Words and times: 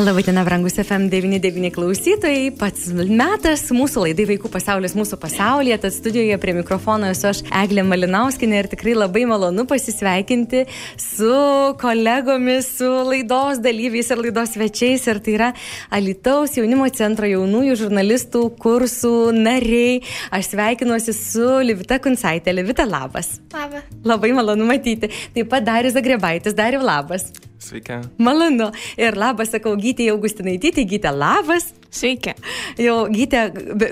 Labadiena, 0.00 0.40
brangus 0.44 0.78
FM99 0.80 1.68
klausytojai. 1.74 2.46
Pats 2.56 2.86
metas 2.94 3.66
mūsų 3.74 4.06
laidai 4.06 4.24
Vaikų 4.30 4.48
pasaulis 4.48 4.94
mūsų 4.96 5.18
pasaulyje. 5.20 5.76
Tad 5.82 5.92
studijoje 5.92 6.38
prie 6.40 6.54
mikrofono 6.56 7.10
esu 7.12 7.26
aš 7.28 7.42
Eglė 7.60 7.84
Malinauskinė 7.84 8.62
ir 8.62 8.68
tikrai 8.72 8.94
labai 8.96 9.26
malonu 9.28 9.66
pasisveikinti 9.68 10.62
su 10.96 11.34
kolegomis, 11.82 12.70
su 12.78 12.88
laidos 13.10 13.60
dalyviais 13.60 14.08
ir 14.14 14.22
laidos 14.24 14.54
svečiais. 14.56 15.04
Ir 15.12 15.20
tai 15.26 15.36
yra 15.36 15.50
Alitaus 15.92 16.56
jaunimo 16.56 16.88
centro 16.96 17.28
jaunųjų 17.28 17.76
žurnalistų 17.82 18.46
kursų 18.62 19.14
nariai. 19.36 20.00
Aš 20.32 20.54
sveikinuosi 20.54 21.16
su 21.18 21.52
Livita 21.66 22.00
Kunsaitė. 22.00 22.56
Livita, 22.56 22.88
labas. 22.88 23.34
Labas. 23.52 23.92
Labai 24.00 24.32
malonu 24.32 24.72
matyti. 24.72 25.12
Taip 25.36 25.52
pat 25.52 25.68
Darius 25.68 25.98
Zagrebaitis. 26.00 26.56
Dariu, 26.56 26.80
labas. 26.88 27.28
Sveiki. 27.60 27.98
Malonu. 28.18 28.70
Ir 29.00 29.18
labas, 29.20 29.50
sakau, 29.52 29.74
Gytė 29.80 30.08
Augustinaitytė, 30.14 30.86
Gytė 30.88 31.12
labas. 31.12 31.68
Sveiki. 31.92 32.32
Jau 32.80 33.02
Gytė, 33.12 33.44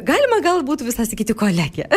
galima 0.06 0.40
galbūt 0.44 0.86
visą 0.86 1.04
sakyti 1.08 1.36
kolegė. 1.38 1.88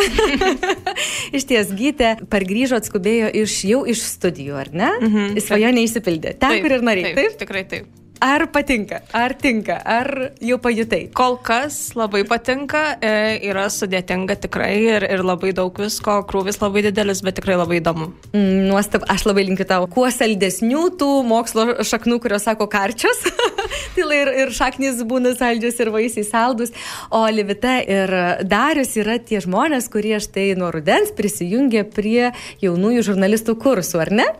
iš 1.36 1.48
ties, 1.48 1.72
Gytė 1.78 2.14
pargrįžo, 2.32 2.82
atskubėjo 2.82 3.32
iš, 3.44 3.56
jau 3.70 3.82
iš 3.88 4.04
studijų, 4.04 4.60
ar 4.66 4.72
ne? 4.76 4.92
Mhm. 5.00 5.42
Svajonė 5.46 5.88
įsipildė. 5.88 6.36
Ten, 6.36 6.58
Taip, 6.58 6.66
kur 6.66 6.78
ir 6.78 6.86
norėjai. 6.90 7.16
Taip, 7.18 7.40
tikrai 7.40 7.66
taip. 7.70 8.01
Ar 8.22 8.44
patinka, 8.54 9.00
ar 9.10 9.32
tinka, 9.34 9.80
ar 9.82 10.06
jau 10.38 10.54
pajutai? 10.62 11.08
Kol 11.10 11.40
kas 11.42 11.90
labai 11.98 12.20
patinka, 12.22 12.82
e, 13.02 13.40
yra 13.50 13.64
sudėtinga 13.66 14.36
tikrai 14.44 14.76
ir, 14.78 15.06
ir 15.10 15.24
labai 15.26 15.50
daug 15.58 15.74
visko, 15.74 16.20
krūvis 16.30 16.60
labai 16.62 16.84
didelis, 16.86 17.24
bet 17.26 17.40
tikrai 17.40 17.56
labai 17.58 17.80
įdomu. 17.80 18.12
Mm, 18.30 18.68
Nuostab, 18.68 19.08
aš 19.10 19.24
labai 19.26 19.48
linkiu 19.48 19.66
tau 19.66 19.88
kuo 19.90 20.06
saldesnių 20.14 20.84
tų 21.00 21.08
mokslo 21.26 21.64
šaknų, 21.82 22.20
kurios 22.22 22.46
sako 22.46 22.68
karčios. 22.70 23.24
tai 23.96 24.20
ir, 24.20 24.30
ir 24.44 24.54
šaknis 24.54 25.02
būna 25.02 25.34
saldžios 25.34 25.82
ir 25.82 25.90
vaisiai 25.90 26.28
saldus. 26.28 26.70
O 27.10 27.24
Livita 27.26 27.80
ir 27.82 28.14
Darius 28.46 28.94
yra 29.02 29.18
tie 29.18 29.42
žmonės, 29.42 29.90
kurie 29.90 30.22
štai 30.22 30.52
nuo 30.62 30.70
rudens 30.70 31.10
prisijungė 31.18 31.88
prie 31.90 32.30
jaunųjų 32.62 33.02
žurnalistų 33.10 33.58
kursų, 33.66 34.02
ar 34.06 34.14
ne? 34.22 34.30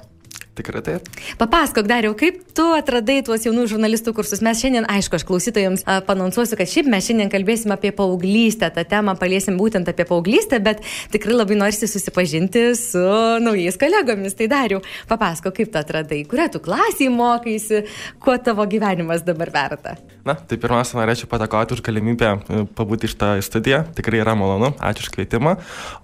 Tikrai 0.53 0.83
taip. 0.84 1.06
Papasakok, 1.41 1.86
Dariau, 1.89 2.12
kaip 2.19 2.42
tu 2.53 2.64
atradai 2.77 3.22
tuos 3.25 3.47
jaunų 3.47 3.62
žurnalistų 3.70 4.12
kursus? 4.12 4.42
Mes 4.45 4.61
šiandien, 4.61 4.84
aišku, 4.84 5.17
aš 5.17 5.25
klausytojams 5.25 5.84
panonsuosiu, 6.05 6.59
kad 6.61 6.69
šiaip 6.69 6.91
mes 6.92 7.06
šiandien 7.09 7.31
kalbėsim 7.33 7.72
apie 7.72 7.89
paauglystę, 7.97 8.69
tą 8.75 8.84
temą 8.91 9.14
paliesim 9.17 9.56
būtent 9.56 9.89
apie 9.89 10.05
paauglystę, 10.09 10.61
bet 10.61 10.84
tikrai 11.14 11.39
labai 11.39 11.56
norisi 11.56 11.89
susipažinti 11.89 12.67
su 12.77 13.00
naujais 13.41 13.81
kolegomis. 13.81 14.36
Tai 14.36 14.50
Dariau, 14.53 14.83
papasakok, 15.09 15.56
kaip 15.56 15.72
tu 15.72 15.81
atradai, 15.81 16.20
kurią 16.28 16.50
tu 16.53 16.61
klasį 16.69 17.09
mokaisi, 17.16 17.87
kuo 18.20 18.37
tavo 18.37 18.69
gyvenimas 18.69 19.25
dabar 19.25 19.55
verta. 19.56 19.97
Na, 20.23 20.37
tai 20.39 20.55
pirmiausia, 20.61 21.01
norėčiau 21.01 21.27
patakoti 21.27 21.75
už 21.75 21.81
galimybę 21.83 22.28
e, 22.31 22.61
pabūti 22.78 23.09
iš 23.09 23.17
tą 23.19 23.33
studiją. 23.42 23.81
Tikrai 23.97 24.20
yra 24.23 24.37
malonu, 24.39 24.69
ačiū 24.78 25.03
už 25.03 25.09
kvietimą. 25.17 25.56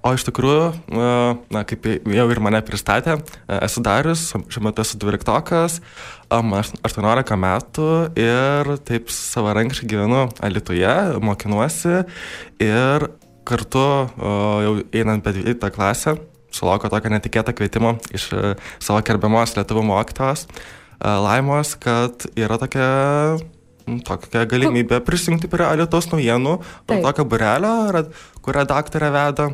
O 0.03 0.11
iš 0.17 0.25
tikrųjų, 0.27 0.65
e, 0.75 1.11
na, 1.55 1.63
kaip 1.69 1.87
jau 1.87 2.25
ir 2.35 2.41
mane 2.43 2.59
pristatė, 2.67 3.21
e, 3.23 3.61
esu 3.63 3.83
Darius, 3.87 4.25
šiuo 4.51 4.65
metu 4.67 4.83
esu 4.83 4.99
dvyliktokas, 4.99 5.79
am, 6.35 6.51
aš 6.59 6.73
18 6.83 7.39
metų 7.39 7.91
ir 8.19 8.73
taip 8.89 9.13
savarankiškai 9.15 9.87
gyvenu 9.93 10.25
Alitoje, 10.43 10.97
mokinuosi 11.23 12.01
ir 12.65 13.07
kartu 13.49 13.85
jau 14.19 14.75
einant 14.93 15.23
per 15.25 15.39
12 15.39 15.71
klasę 15.73 16.17
sulaukiau 16.53 16.91
tokio 16.93 17.13
netikėto 17.13 17.55
kvietimo 17.57 17.95
iš 18.17 18.27
savo 18.83 18.99
gerbiamos 19.07 19.55
lietuvų 19.57 19.85
mokytojos 19.89 20.45
e, 20.49 20.51
Laimos, 21.07 21.77
kad 21.81 22.27
yra 22.37 22.59
tokia 22.61 22.89
tokia 24.07 24.45
galimybė 24.49 25.01
prisijungti 25.07 25.51
prie 25.53 25.67
Alitos 25.67 26.09
naujienų, 26.13 26.55
Taip. 26.87 27.03
tokio 27.07 27.25
burelio, 27.25 27.75
rad- 27.95 28.13
kur 28.43 28.55
redaktorė 28.55 29.11
veda. 29.15 29.51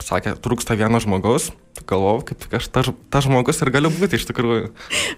Sakė, 0.00 0.36
trūksta 0.40 0.76
vieno 0.78 1.00
žmogaus. 1.02 1.50
Galvojau, 1.82 2.22
kaip 2.28 2.38
tik 2.44 2.52
aš 2.58 2.68
tas 2.72 2.88
ta 3.10 3.20
žmogus 3.24 3.58
ir 3.64 3.70
galiu 3.74 3.90
būti 3.92 4.18
iš 4.18 4.26
tikrųjų. 4.28 4.68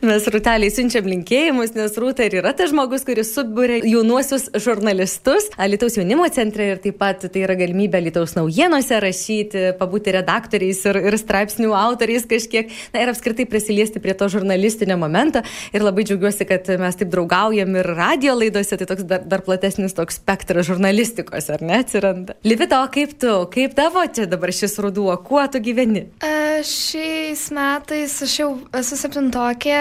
Mes 0.07 0.27
Rūteliai 0.31 0.73
siunčiam 0.73 1.07
linkėjimus, 1.11 1.75
nes 1.77 1.97
Rūta 2.01 2.25
ir 2.27 2.39
yra 2.41 2.55
tas 2.57 2.71
žmogus, 2.71 3.05
kuris 3.07 3.33
subūrė 3.35 3.81
jaunuosius 3.85 4.47
žurnalistus 4.63 5.51
Alitaus 5.61 5.99
jaunimo 5.99 6.27
centre 6.33 6.71
ir 6.73 6.81
taip 6.83 6.97
pat 7.01 7.27
tai 7.27 7.43
yra 7.45 7.57
galimybė 7.59 8.01
Alitaus 8.01 8.37
naujienose 8.39 9.01
rašyti, 9.03 9.65
pabūti 9.81 10.15
redaktoriais 10.17 10.81
ir, 10.89 11.01
ir 11.11 11.19
straipsnių 11.21 11.75
autoriais 11.79 12.27
kažkiek, 12.31 12.73
na 12.95 13.05
ir 13.05 13.13
apskritai 13.13 13.49
prisiliesti 13.51 14.03
prie 14.03 14.17
to 14.19 14.31
žurnalistinio 14.33 14.97
momento. 15.01 15.45
Ir 15.75 15.85
labai 15.85 16.07
džiaugiuosi, 16.09 16.49
kad 16.49 16.71
mes 16.81 17.01
taip 17.01 17.13
draugaujam 17.13 17.77
ir 17.81 17.91
radio 17.99 18.39
laidose, 18.39 18.79
tai 18.81 18.89
toks 18.89 19.07
dar, 19.11 19.27
dar 19.29 19.45
platesnis 19.47 19.97
toks 19.97 20.21
spektras 20.23 20.71
žurnalistikos, 20.71 21.51
ar 21.55 21.67
ne, 21.67 21.83
atsiranda. 21.85 22.39
Livita, 22.47 22.83
o 22.87 22.91
kaip 22.95 23.19
tu, 23.21 23.37
kaip 23.53 23.77
tavo 23.77 24.07
čia 24.07 24.27
dabar 24.31 24.55
šis 24.55 24.79
ruduo, 24.83 25.13
kuo 25.27 25.45
tu 25.51 25.61
gyveni? 25.65 26.07
E, 26.25 26.44
Šiais 26.65 27.49
metais 27.55 28.15
aš 28.25 28.35
jau 28.41 28.49
esu 28.77 28.99
septintokė, 28.99 29.79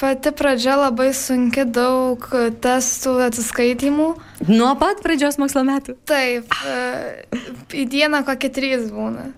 pati 0.00 0.32
pradžia 0.36 0.76
labai 0.80 1.10
sunki, 1.16 1.64
daug 1.64 2.26
testų 2.64 3.14
atsiskaitimų. 3.28 4.08
Nuo 4.50 4.72
pat 4.80 5.02
pradžios 5.04 5.38
mokslo 5.40 5.64
metų. 5.68 5.96
Taip, 6.08 6.52
e, 6.66 7.24
į 7.78 7.86
dieną 7.92 8.24
kokie 8.28 8.52
trys 8.52 8.90
būna. 8.92 9.30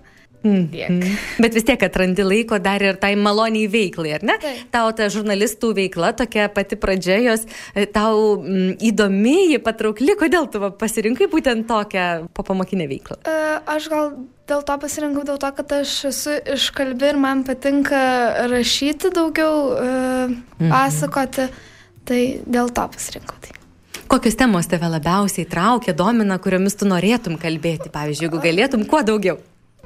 Mm. 0.45 0.65
Tiek. 0.69 1.17
Bet 1.43 1.57
vis 1.57 1.65
tiek 1.65 1.81
atrandi 1.87 2.25
laiko 2.25 2.59
dar 2.61 2.83
ir 2.85 2.99
tai 3.01 3.15
maloniai 3.17 3.65
veiklai, 3.71 4.13
ar 4.19 4.25
ne? 4.27 4.37
Taip. 4.41 4.67
Tau 4.73 4.91
ta 4.95 5.09
žurnalistų 5.13 5.71
veikla, 5.79 6.13
tokia 6.19 6.47
pati 6.53 6.77
pradžia 6.77 7.17
jos, 7.23 7.47
e, 7.73 7.87
tau 7.89 8.37
mm, 8.37 8.77
įdomi, 8.91 9.35
ji 9.55 9.61
patraukli, 9.65 10.13
kodėl 10.19 10.49
tu 10.53 10.61
pasirinkai 10.77 11.29
būtent 11.31 11.65
tokią 11.69 12.07
popamokinę 12.37 12.89
veiklą? 12.91 13.19
E, 13.25 13.41
Aš 13.65 13.87
gal 13.89 14.11
dėl 14.49 14.61
to 14.67 14.75
pasirinkau, 14.81 15.23
dėl 15.25 15.39
to, 15.41 15.49
kad 15.57 15.71
aš 15.79 15.93
esu 16.11 16.35
iškalbi 16.53 17.09
ir 17.09 17.17
man 17.17 17.41
patinka 17.47 18.01
rašyti 18.51 19.09
daugiau, 19.15 19.55
e, 19.73 20.69
pasakoti, 20.69 21.49
tai 22.05 22.21
dėl 22.45 22.69
to 22.69 22.85
pasirinkau. 22.93 23.39
Tai. 23.41 23.55
Kokios 24.11 24.37
temos 24.37 24.69
tave 24.69 24.85
labiausiai 24.91 25.47
traukia, 25.49 25.95
domina, 25.97 26.37
kuriomis 26.37 26.77
tu 26.77 26.85
norėtum 26.85 27.39
kalbėti, 27.41 27.89
pavyzdžiui, 27.89 28.27
jeigu 28.27 28.41
galėtum, 28.43 28.85
kuo 28.89 29.01
daugiau? 29.01 29.41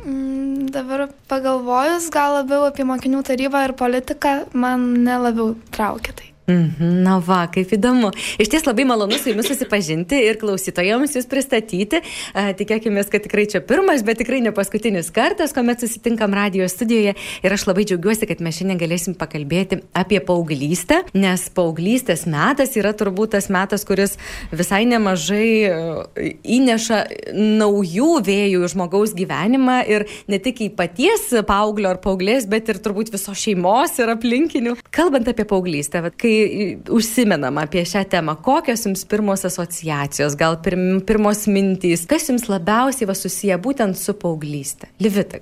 Mm, 0.06 0.70
Dabar 0.72 1.10
pagalvojus, 1.28 2.08
gal 2.14 2.38
labiau 2.40 2.68
apie 2.70 2.86
mokinių 2.88 3.24
tarybą 3.28 3.66
ir 3.68 3.74
politiką 3.80 4.34
man 4.54 4.86
nelabiau 5.04 5.56
traukia 5.76 6.14
tai. 6.16 6.30
Mhm, 6.50 7.04
Na 7.06 7.20
va, 7.22 7.44
kaip 7.52 7.70
įdomu. 7.76 8.10
Iš 8.42 8.50
ties 8.50 8.66
labai 8.66 8.86
malonu 8.90 9.18
su 9.20 9.30
jumis 9.30 9.48
susipažinti 9.52 10.18
ir 10.26 10.40
klausytojams 10.42 11.14
jūs 11.14 11.28
pristatyti. 11.30 12.02
Tikėkime, 12.34 13.04
kad 13.10 13.24
tikrai 13.26 13.46
čia 13.52 13.62
pirmas, 13.66 14.02
bet 14.06 14.18
tikrai 14.24 14.40
ne 14.42 14.54
paskutinis 14.56 15.12
kartas, 15.14 15.54
kuomet 15.54 15.84
susitinkam 15.84 16.34
radio 16.34 16.66
studijoje. 16.72 17.14
Ir 17.46 17.54
aš 17.54 17.68
labai 17.70 17.86
džiaugiuosi, 17.86 18.28
kad 18.30 18.42
mes 18.42 18.58
šiandien 18.58 18.82
galėsim 18.82 19.16
pakalbėti 19.20 19.82
apie 19.98 20.20
paauglystę, 20.26 21.04
nes 21.14 21.46
paauglystės 21.54 22.26
metas 22.30 22.74
yra 22.80 22.96
turbūt 22.98 23.36
tas 23.38 23.50
metas, 23.54 23.86
kuris 23.86 24.18
visai 24.50 24.82
nemažai 24.90 25.50
e, 25.70 26.34
įneša 26.58 27.00
naujų 27.38 28.10
vėjų 28.26 28.66
į 28.66 28.72
žmogaus 28.74 29.14
gyvenimą 29.18 29.84
ir 29.90 30.08
ne 30.32 30.42
tik 30.42 30.64
į 30.66 30.72
paties 30.80 31.30
paauglio 31.48 31.94
ar 31.94 32.02
paauglės, 32.02 32.50
bet 32.50 32.74
ir 32.74 32.82
turbūt 32.82 33.14
viso 33.14 33.38
šeimos 33.38 33.98
ir 34.02 34.14
aplinkinių. 34.16 34.76
Kalbant 34.96 35.30
apie 35.30 35.46
paauglystę, 35.50 36.02
vat, 36.06 36.18
kai 36.40 36.96
užsimenam 36.96 37.60
apie 37.62 37.84
šią 37.88 38.06
temą, 38.10 38.36
kokios 38.44 38.86
jums 38.88 39.06
pirmos 39.10 39.46
asociacijos, 39.48 40.38
gal 40.40 40.60
pirm, 40.64 41.00
pirmos 41.06 41.46
mintys, 41.52 42.06
kas 42.10 42.30
jums 42.32 42.48
labiausiai 42.50 43.10
va 43.10 43.16
susiję 43.18 43.60
būtent 43.62 44.00
su 44.00 44.16
paauglystė? 44.18 44.92
Livita. 45.04 45.42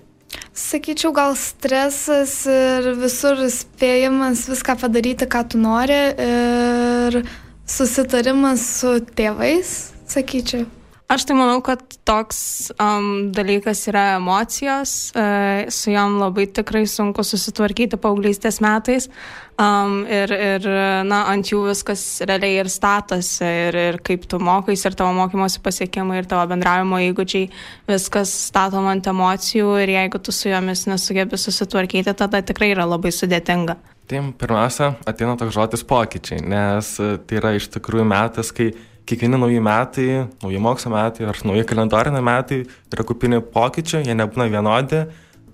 Sakyčiau, 0.58 1.14
gal 1.16 1.36
stresas 1.40 2.40
ir 2.52 2.92
visur 3.00 3.40
spėjimas 3.54 4.48
viską 4.50 4.78
padaryti, 4.82 5.28
ką 5.30 5.44
tu 5.54 5.62
nori 5.62 6.00
ir 6.24 7.22
susitarimas 7.68 8.66
su 8.82 8.98
tėvais, 9.18 9.78
sakyčiau. 10.10 10.66
Aš 11.08 11.24
tai 11.24 11.38
manau, 11.40 11.62
kad 11.64 11.80
toks 12.04 12.68
um, 12.84 13.30
dalykas 13.32 13.86
yra 13.88 14.18
emocijos, 14.18 15.14
uh, 15.16 15.64
su 15.72 15.94
jom 15.94 16.18
labai 16.20 16.50
tikrai 16.52 16.82
sunku 16.84 17.24
susitvarkyti 17.24 17.96
paauglystės 18.04 18.58
metais 18.60 19.08
um, 19.56 20.02
ir, 20.04 20.34
ir 20.36 20.68
na, 21.08 21.22
ant 21.32 21.48
jų 21.48 21.62
viskas 21.70 22.04
realiai 22.28 22.58
ir 22.60 22.68
statosi 22.68 23.48
ir, 23.48 23.78
ir 23.86 24.00
kaip 24.04 24.26
tu 24.28 24.42
mokais 24.44 24.84
ir 24.84 24.98
tavo 25.00 25.14
mokymosi 25.16 25.64
pasiekimai 25.64 26.20
ir 26.20 26.28
tavo 26.28 26.44
bendravimo 26.52 27.00
įgūdžiai, 27.06 27.48
viskas 27.88 28.34
statom 28.50 28.90
ant 28.92 29.08
emocijų 29.08 29.78
ir 29.86 29.94
jeigu 29.96 30.20
tu 30.20 30.36
su 30.36 30.52
jomis 30.52 30.84
nesugebi 30.92 31.40
susitvarkyti, 31.40 32.18
tada 32.20 32.44
tikrai 32.44 32.74
yra 32.76 32.84
labai 32.84 33.16
sudėtinga. 33.16 33.78
Tai 34.12 34.26
pirmiausia, 34.44 34.92
ateina 35.08 35.40
toks 35.40 35.56
žodis 35.56 35.88
pokyčiai, 35.88 36.44
nes 36.44 36.94
tai 37.00 37.40
yra 37.40 37.56
iš 37.56 37.72
tikrųjų 37.80 38.06
metas, 38.12 38.52
kai 38.56 38.74
kiekvieni 39.08 39.40
nauji 39.40 39.62
metai, 39.64 40.08
nauji 40.44 40.64
mokslo 40.64 40.92
metai 40.94 41.28
ar 41.30 41.40
nauji 41.48 41.66
kalendoriniai 41.68 42.26
metai 42.26 42.64
yra 42.94 43.06
kupini 43.08 43.40
pokyčių, 43.54 44.04
jie 44.08 44.16
nebūna 44.18 44.50
vienodi, 44.52 45.06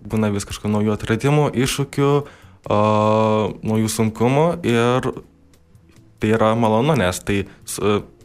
būna 0.09 0.31
vis 0.33 0.47
kažkokių 0.49 0.73
naujų 0.73 0.95
atradimų, 0.95 1.49
iššūkių, 1.65 2.09
o, 2.73 2.79
naujų 3.63 3.91
sunkumų 3.93 4.47
ir 4.67 5.13
tai 6.23 6.33
yra 6.33 6.53
malonu, 6.55 6.95
nes 6.99 7.19
tai 7.27 7.43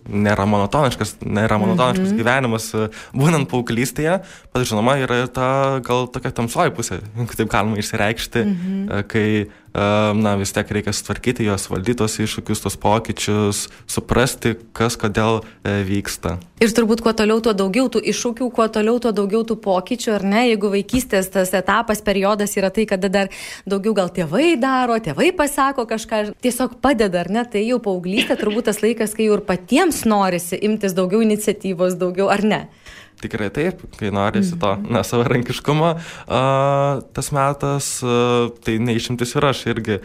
nėra 0.08 0.46
monotoniškas, 0.48 1.19
nėra 1.20 1.58
monotoniškas 1.60 2.08
mm 2.08 2.14
-hmm. 2.14 2.20
gyvenimas, 2.22 2.69
būnant 3.12 3.48
paauglystėje, 3.50 4.19
bet 4.54 4.69
žinoma, 4.70 4.96
yra 5.04 5.22
ir 5.25 5.28
ta 5.28 5.80
gal 5.84 6.08
tokia 6.08 6.32
tamsoji 6.32 6.72
pusė, 6.72 7.00
taip 7.36 7.50
galima 7.50 7.76
išsireikšti, 7.76 8.44
mm 8.44 8.56
-hmm. 8.56 9.02
kai 9.08 9.46
na 10.19 10.34
vis 10.40 10.52
tiek 10.54 10.70
reikia 10.72 10.92
sutvarkyti 10.96 11.46
juos, 11.46 11.69
valdyti 11.70 11.98
tos 12.00 12.19
iššūkius, 12.22 12.62
tos 12.64 12.76
pokyčius, 12.80 13.64
suprasti, 13.90 14.54
kas 14.76 14.96
kodėl 15.00 15.42
e, 15.62 15.80
vyksta. 15.86 16.36
Ir 16.62 16.72
turbūt 16.75 17.04
kuo 17.04 17.12
toliau, 17.14 17.38
tuo 17.44 17.54
daugiau 17.54 17.86
tų 17.92 18.02
iššūkių, 18.12 18.48
kuo 18.54 18.66
toliau, 18.75 18.98
tuo 19.02 19.12
daugiau 19.14 19.44
tų 19.46 19.58
pokyčių, 19.62 20.14
ar 20.16 20.26
ne? 20.26 20.42
Jeigu 20.48 20.72
vaikystės 20.72 21.30
tas 21.34 21.52
etapas, 21.54 22.02
periodas 22.04 22.56
yra 22.58 22.72
tai, 22.75 22.88
kada 22.90 23.10
dar 23.12 23.30
daugiau 23.69 23.94
gal 23.94 24.10
tėvai 24.14 24.56
daro, 24.60 24.98
tėvai 25.02 25.30
pasako 25.38 25.86
kažką, 25.90 26.25
tiesiog 26.42 26.78
padeda, 26.82 27.22
ar 27.22 27.30
ne? 27.30 27.46
Tai 27.46 27.62
jau 27.62 27.78
paauglystė 27.84 28.38
turbūt 28.40 28.70
tas 28.72 28.82
laikas, 28.82 29.14
kai 29.14 29.28
jau 29.28 29.38
ir 29.38 29.46
patiems 29.46 30.02
norisi 30.08 30.58
imtis 30.66 30.96
daugiau 30.98 31.22
iniciatyvos, 31.22 31.98
daugiau, 32.00 32.26
ar 32.32 32.42
ne? 32.42 32.62
Tikrai 33.18 33.48
taip, 33.50 33.82
kai 33.98 34.12
norisi 34.14 34.54
to 34.60 34.70
mhm. 34.76 34.92
na, 34.94 35.02
savarankiškumo, 35.06 35.90
uh, 35.98 37.02
tas 37.16 37.30
metas, 37.34 37.90
tai 38.64 38.78
neišimtis 38.82 39.34
ir 39.34 39.46
aš 39.48 39.64
irgi 39.72 40.00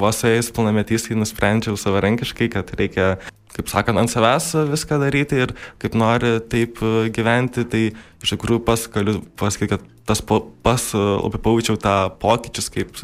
vos 0.00 0.22
eis 0.28 0.48
pilnametys, 0.54 1.08
kai 1.08 1.18
nusprendžiau 1.20 1.76
savarankiškai, 1.80 2.48
kad 2.54 2.72
reikia, 2.78 3.14
kaip 3.54 3.68
sakant, 3.70 4.00
ant 4.00 4.12
savęs 4.12 4.54
viską 4.72 5.00
daryti 5.02 5.42
ir 5.44 5.54
kaip 5.82 5.98
nori 5.98 6.38
taip 6.50 6.80
gyventi, 7.14 7.66
tai 7.68 7.84
iš 8.24 8.34
tikrųjų 8.34 8.64
pas 8.64 8.86
galiu 8.94 9.20
pasakyti, 9.40 9.74
kad 9.76 9.90
tas 10.08 10.20
pas 10.24 10.88
labai 10.94 11.40
pajaučiau 11.44 11.78
tą 11.80 11.98
pokyčius, 12.20 12.70
kaip 12.72 12.98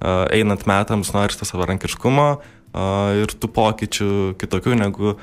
einant 0.00 0.66
metams 0.70 1.12
norisi 1.14 1.42
to 1.42 1.50
savarankiškumo 1.50 2.30
ir 2.74 3.32
tų 3.34 3.50
pokyčių 3.54 4.10
kitokių 4.40 4.76
negu 4.78 5.14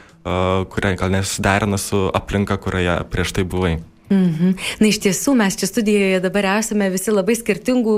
kurie 0.74 0.96
gal 1.00 1.14
nesiderina 1.14 1.80
su 1.80 2.08
aplinka, 2.14 2.58
kurioje 2.60 3.00
prieš 3.12 3.38
tai 3.38 3.46
buvai. 3.48 3.78
Mhm. 4.10 4.56
Na 4.80 4.88
iš 4.88 5.02
tiesų 5.04 5.34
mes 5.36 5.58
čia 5.60 5.68
studijoje 5.68 6.22
dabar 6.24 6.46
esame 6.58 6.88
visi 6.94 7.12
labai 7.12 7.36
skirtingų 7.36 7.98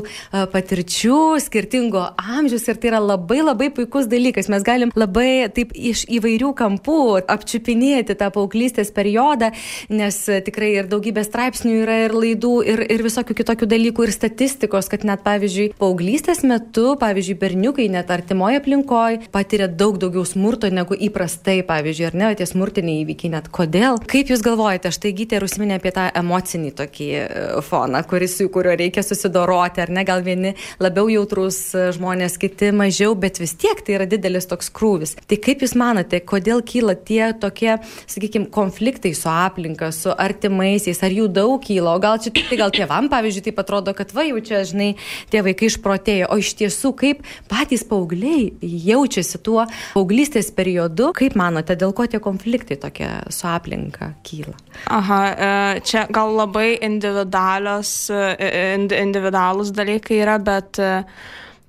patirčių, 0.53 1.19
skirtingo 1.43 2.01
amžiaus 2.17 2.65
ir 2.71 2.79
tai 2.81 2.91
yra 2.93 3.01
labai 3.03 3.41
labai 3.43 3.69
puikus 3.73 4.09
dalykas. 4.09 4.49
Mes 4.49 4.65
galim 4.65 4.93
labai 4.97 5.49
taip 5.53 5.75
iš 5.77 6.05
įvairių 6.09 6.51
kampų 6.57 6.97
apčiupinėti 7.29 8.17
tą 8.17 8.31
paauglystės 8.33 8.89
periodą, 8.95 9.51
nes 9.93 10.17
tikrai 10.45 10.71
ir 10.79 10.89
daugybė 10.89 11.23
straipsnių 11.27 11.75
yra 11.83 11.99
ir 12.07 12.15
laidų 12.17 12.55
ir, 12.65 12.83
ir 12.89 13.05
visokių 13.05 13.37
kitokių 13.43 13.69
dalykų 13.69 14.07
ir 14.07 14.15
statistikos, 14.15 14.89
kad 14.89 15.05
net 15.05 15.21
pavyzdžiui 15.27 15.69
paauglystės 15.79 16.41
metu, 16.47 16.95
pavyzdžiui, 17.01 17.37
berniukai 17.39 17.89
net 17.93 18.09
artimoje 18.13 18.63
aplinkoje 18.63 19.29
patiria 19.33 19.69
daug 19.69 20.01
daugiau 20.01 20.25
smurto 20.25 20.71
negu 20.73 20.97
įprastai, 20.97 21.59
pavyzdžiui, 21.69 22.09
ar 22.09 22.17
ne, 22.17 22.33
tie 22.39 22.49
smurtiniai 22.49 23.03
įvykiai 23.05 23.33
net. 23.35 23.53
Kodėl? 23.53 24.01
Kaip 24.09 24.33
Jūs 24.33 24.43
galvojate, 24.45 24.91
štai 24.93 25.13
gytė 25.17 25.39
ir 25.39 25.45
užsiminė 25.45 25.79
apie 25.79 25.93
tą 25.95 25.98
tą 25.99 26.07
emocinį 26.19 26.73
tokį 26.79 27.09
e, 27.19 27.27
foną, 27.65 28.01
kuris, 28.09 28.37
su 28.39 28.49
kuriuo 28.53 28.75
reikia 28.79 29.03
susidoroti, 29.05 29.83
ar 29.83 29.93
ne, 29.93 30.05
gal 30.07 30.23
vieni 30.25 30.55
labiau 30.81 31.09
jautrus 31.11 31.59
žmonės, 31.95 32.39
kiti 32.41 32.71
mažiau, 32.75 33.15
bet 33.19 33.41
vis 33.41 33.55
tiek 33.59 33.81
tai 33.85 33.97
yra 33.99 34.07
didelis 34.09 34.47
toks 34.49 34.71
krūvis. 34.75 35.15
Tai 35.29 35.39
kaip 35.43 35.63
Jūs 35.65 35.75
manote, 35.79 36.21
kodėl 36.23 36.63
kyla 36.65 36.95
tie 36.95 37.31
tokie, 37.39 37.75
sakykime, 38.09 38.49
konfliktai 38.53 39.11
su 39.17 39.29
aplinka, 39.31 39.91
su 39.95 40.13
artimaisiais, 40.13 41.01
ar 41.03 41.15
jų 41.15 41.27
daug 41.35 41.57
kyla, 41.65 41.95
o 41.97 42.03
gal 42.03 42.19
čia 42.21 42.31
tik 42.35 42.47
tai 42.51 42.59
gal 42.61 42.73
tėvam, 42.75 43.09
pavyzdžiui, 43.11 43.45
taip 43.49 43.61
atrodo, 43.63 43.93
kad 43.97 44.13
va 44.15 44.25
jau 44.27 44.39
čia, 44.45 44.63
žinai, 44.67 44.91
tie 45.33 45.43
vaikai 45.45 45.69
išprotėjo, 45.69 46.29
o 46.31 46.39
iš 46.39 46.53
tiesų 46.61 46.93
kaip 46.99 47.25
patys 47.51 47.83
paaugliai 47.89 48.53
jaučiasi 48.61 49.41
tuo 49.43 49.65
paauglystės 49.93 50.51
periodu, 50.55 51.11
kaip 51.17 51.35
manote, 51.39 51.75
dėl 51.79 51.93
ko 51.97 52.07
tie 52.09 52.21
konfliktai 52.23 52.79
tokie 52.79 53.09
su 53.33 53.47
aplinka 53.49 54.13
kyla? 54.27 54.55
Aha, 54.95 55.19
e, 55.27 55.83
čia 55.89 56.05
gal 56.13 56.35
labai 56.37 56.71
individualios, 56.85 57.91
individualūs 58.09 59.73
dalykai 59.75 60.23
yra, 60.23 60.39
bet 60.41 60.81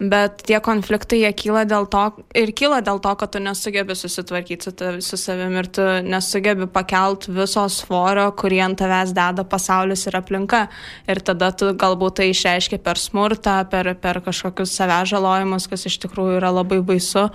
Bet 0.01 0.39
tie 0.49 0.57
konfliktai, 0.65 1.19
jie 1.21 1.31
kyla 1.37 1.67
dėl 1.69 1.85
to 1.93 2.01
ir 2.41 2.55
kyla 2.57 2.79
dėl 2.81 3.03
to, 3.05 3.11
kad 3.21 3.35
tu 3.35 3.41
nesugebi 3.45 3.93
susitvarkyti 3.93 4.65
su, 4.65 4.71
ta, 4.73 4.93
su 5.05 5.19
savimi 5.21 5.59
ir 5.61 5.67
tu 5.77 5.85
nesugebi 6.07 6.65
pakelt 6.73 7.27
viso 7.29 7.67
svorio, 7.69 8.31
kurį 8.33 8.63
ant 8.65 8.81
tavęs 8.81 9.13
deda 9.13 9.45
pasaulis 9.45 10.07
ir 10.09 10.17
aplinka. 10.17 10.63
Ir 11.05 11.21
tada 11.21 11.51
tu 11.53 11.69
galbūt 11.77 12.17
tai 12.23 12.31
išreiškia 12.33 12.81
per 12.81 12.97
smurtą, 12.97 13.59
per, 13.69 13.93
per 14.01 14.23
kažkokius 14.25 14.73
savęs 14.81 15.13
žalojimus, 15.13 15.69
kas 15.69 15.85
iš 15.93 16.01
tikrųjų 16.07 16.41
yra 16.41 16.55
labai 16.63 16.81
baisu. 16.81 17.27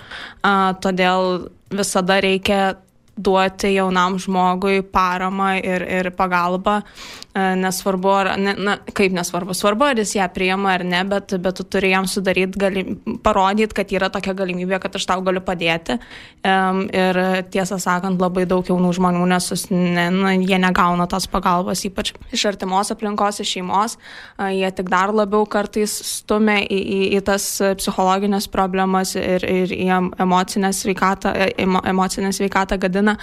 A, 0.41 0.73
todėl 0.81 1.51
visada 1.69 2.17
reikia 2.25 2.79
duoti 3.17 3.73
jaunam 3.75 4.17
žmogui 4.19 4.81
paramą 4.91 5.55
ir, 5.63 5.83
ir 5.87 6.09
pagalbą, 6.15 6.81
e, 6.81 7.43
nesvarbu, 7.59 8.11
ar, 8.11 8.31
ne, 8.39 8.55
na, 8.59 8.75
kaip 8.95 9.15
nesvarbu, 9.15 9.55
svarbu, 9.55 9.87
ar 9.87 10.01
jis 10.01 10.15
ją 10.17 10.27
priima 10.35 10.73
ar 10.75 10.83
ne, 10.83 11.01
bet, 11.07 11.35
bet 11.39 11.55
tu 11.55 11.63
turi 11.63 11.93
jam 11.93 12.09
sudaryti, 12.11 12.59
gali, 12.59 12.83
parodyti, 13.23 13.75
kad 13.77 13.93
yra 13.95 14.09
tokia 14.11 14.35
galimybė, 14.35 14.79
kad 14.83 14.97
aš 14.99 15.07
tau 15.07 15.23
galiu 15.23 15.43
padėti. 15.45 15.99
Um, 16.45 16.83
ir 16.91 17.19
tiesą 17.53 17.79
sakant, 17.81 18.19
labai 18.21 18.43
daug 18.49 18.67
jaunų 18.67 18.91
žmonių, 18.99 19.23
nes 19.31 19.69
ne, 19.71 20.09
na, 20.11 20.35
jie 20.35 20.59
negauna 20.61 21.07
tos 21.11 21.29
pagalbos, 21.31 21.85
ypač 21.87 22.11
iš 22.35 22.45
artimos 22.51 22.91
aplinkos, 22.91 23.39
iš 23.41 23.55
šeimos, 23.55 23.95
uh, 23.95 24.51
jie 24.51 24.71
tik 24.75 24.91
dar 24.91 25.13
labiau 25.15 25.47
kartais 25.47 25.93
stumia 26.09 26.59
į, 26.63 26.79
į, 26.79 26.99
į 27.15 27.23
tas 27.31 27.47
psichologinės 27.79 28.49
problemas 28.51 29.15
ir, 29.19 29.45
ir 29.47 29.71
į 29.71 29.87
emocinę 30.19 30.73
sveikatą, 30.75 31.31
emo, 31.63 31.81
emocinę 31.87 32.33
sveikatą 32.35 32.77
gadina 32.81 33.04
gyvena. 33.05 33.17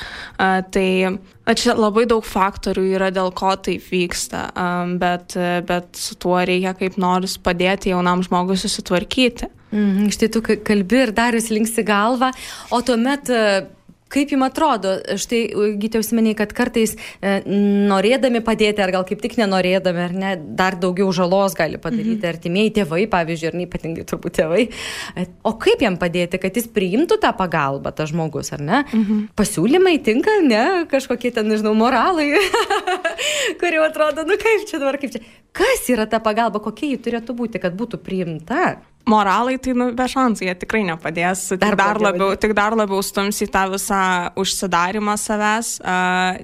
Tai 0.70 1.55
čia 1.58 1.75
labai 1.76 2.06
daug 2.06 2.25
faktorių 2.25 2.84
yra, 2.96 3.11
dėl 3.11 3.32
ko 3.34 3.55
taip 3.56 3.82
vyksta, 3.90 4.50
bet, 4.99 5.37
bet 5.67 5.96
su 5.96 6.17
tuo 6.17 6.38
reikia 6.38 6.75
kaip 6.79 6.96
nors 6.96 7.38
padėti 7.38 7.93
jaunam 7.93 8.22
žmogui 8.22 8.56
susitvarkyti. 8.56 9.51
Mm, 9.72 10.10
štai 10.12 10.29
tu 10.29 10.43
kalbi 10.44 10.98
ir 11.01 11.15
dar 11.17 11.32
jūs 11.32 11.48
linksi 11.48 11.82
galvą, 11.89 12.29
o 12.70 12.82
tuomet 12.84 13.31
Kaip 14.12 14.32
jums 14.34 14.46
atrodo, 14.48 14.94
štai 15.20 15.40
gytė 15.81 16.02
užsimeniai, 16.02 16.36
kad 16.36 16.52
kartais 16.56 16.94
e, 16.96 17.38
norėdami 17.88 18.42
padėti, 18.44 18.82
ar 18.84 18.92
gal 18.94 19.06
kaip 19.08 19.22
tik 19.24 19.38
nenorėdami, 19.40 20.02
ar 20.04 20.16
ne, 20.16 20.32
dar 20.58 20.76
daugiau 20.81 21.08
žalos 21.16 21.56
gali 21.58 21.81
padaryti 21.81 22.20
mhm. 22.20 22.28
artimieji 22.32 22.74
tėvai, 22.81 23.06
pavyzdžiui, 23.12 23.50
ir 23.50 23.58
neipatingai 23.62 24.06
turbūt 24.08 24.36
tėvai. 24.40 24.66
E, 25.16 25.26
o 25.48 25.54
kaip 25.62 25.84
jam 25.84 25.96
padėti, 26.00 26.40
kad 26.42 26.56
jis 26.58 26.69
priimtų 26.72 27.20
tą 27.22 27.32
pagalbą, 27.38 27.94
tas 27.96 28.12
žmogus, 28.12 28.52
ar 28.56 28.64
ne? 28.64 28.82
Mhm. 28.90 29.22
Pasiūlymai 29.38 29.96
tinka, 30.04 30.38
ne, 30.44 30.64
kažkokie 30.92 31.32
ten, 31.34 31.48
nežinau, 31.52 31.74
moralai, 31.78 32.28
kurie 33.60 33.81
atrodo, 33.82 34.26
nu 34.28 34.36
kaip 34.40 34.69
čia 34.69 34.82
dabar, 34.82 35.00
kaip 35.00 35.16
čia. 35.16 35.24
Kas 35.53 35.85
yra 35.93 36.06
ta 36.09 36.23
pagalba, 36.25 36.63
kokia 36.65 36.94
ji 36.94 37.03
turėtų 37.05 37.37
būti, 37.37 37.61
kad 37.61 37.77
būtų 37.77 38.01
priimta? 38.01 38.79
moralai 39.09 39.59
tai 39.59 39.75
nu, 39.77 39.89
be 39.97 40.06
šansų, 40.09 40.47
jie 40.47 40.55
tikrai 40.63 40.82
nepadės. 40.87 41.49
Dar, 41.61 41.77
dar, 41.79 42.01
labiau, 42.03 42.37
tik 42.39 42.55
dar 42.56 42.77
labiau 42.79 43.03
stums 43.05 43.41
į 43.43 43.49
tą 43.53 43.67
visą 43.75 44.03
užsidarimą 44.39 45.17
savęs. 45.21 45.75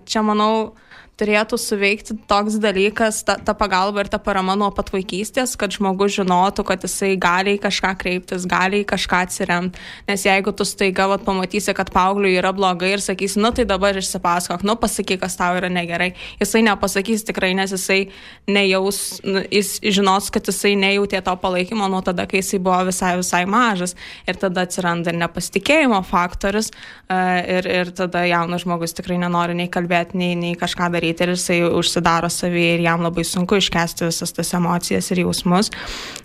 Čia, 0.09 0.25
manau, 0.27 0.75
turėtų 1.18 1.58
suveikti 1.58 2.14
toks 2.30 2.58
dalykas, 2.62 3.22
ta, 3.26 3.34
ta 3.42 3.54
pagalba 3.58 4.04
ir 4.04 4.10
ta 4.10 4.20
parama 4.22 4.54
nuo 4.58 4.70
pat 4.75 4.92
vaikystės, 4.94 5.56
kad 5.58 5.75
žmogus 5.75 6.14
žinotų, 6.18 6.64
kad 6.68 6.84
jisai 6.87 7.16
gali 7.20 7.56
į 7.56 7.62
kažką 7.64 7.92
kreiptis, 7.98 8.46
gali 8.48 8.82
į 8.84 8.87
kažką 8.92 9.22
atsiremti. 9.26 9.82
Nes 10.08 10.26
jeigu 10.26 10.54
tu 10.54 10.66
staiga 10.68 11.08
vat, 11.10 11.25
pamatysi, 11.26 11.75
kad 11.75 11.90
paaugliui 11.94 12.37
yra 12.38 12.52
blogai 12.54 12.92
ir 12.94 13.02
sakysi, 13.02 13.40
nu 13.42 13.50
tai 13.54 13.66
dabar 13.68 13.98
išsipasakok, 13.98 14.62
nu 14.68 14.76
pasakyk, 14.78 15.20
kas 15.25 15.38
tau 15.40 15.58
yra 15.58 15.70
negerai, 15.72 16.12
jisai 16.38 16.62
nepasakys 16.68 17.26
tikrai, 17.26 17.50
nes 17.58 17.75
jisai 17.75 17.98
nejaus, 18.46 19.18
nu, 19.26 19.42
jis 19.50 19.75
žinos, 19.82 20.30
kad 20.34 20.46
jisai 20.46 20.76
nejautė 20.78 21.22
to 21.26 21.34
palaikymo 21.42 21.90
nuo 21.90 22.02
tada, 22.06 22.28
kai 22.30 22.44
jisai 22.44 22.62
buvo 22.62 22.84
visai, 22.92 23.16
visai 23.18 23.42
mažas. 23.50 23.96
Ir 24.28 24.38
tada 24.38 24.68
atsiranda 24.68 25.10
ir 25.10 25.18
nepasitikėjimo 25.18 25.98
faktorius 26.06 26.70
e, 26.70 27.18
ir, 27.58 27.70
ir 27.82 27.92
tada 27.96 28.22
jaunas 28.28 28.62
žmogus 28.62 28.94
tikrai 28.94 29.18
nenori 29.18 29.56
nei 29.58 29.70
kalbėti, 29.72 30.18
nei, 30.20 30.38
nei 30.38 30.54
kažką 30.58 30.92
daryti 30.94 31.08
daryti 31.09 31.25
ir 31.25 31.33
jisai 31.35 31.59
užsidaro 31.79 32.29
savį 32.31 32.65
ir 32.75 32.85
jam 32.85 33.03
labai 33.03 33.25
sunku 33.25 33.59
iškesti 33.59 34.09
visas 34.09 34.33
tas 34.33 34.53
emocijas 34.55 35.11
ir 35.12 35.25
jausmus. 35.25 35.71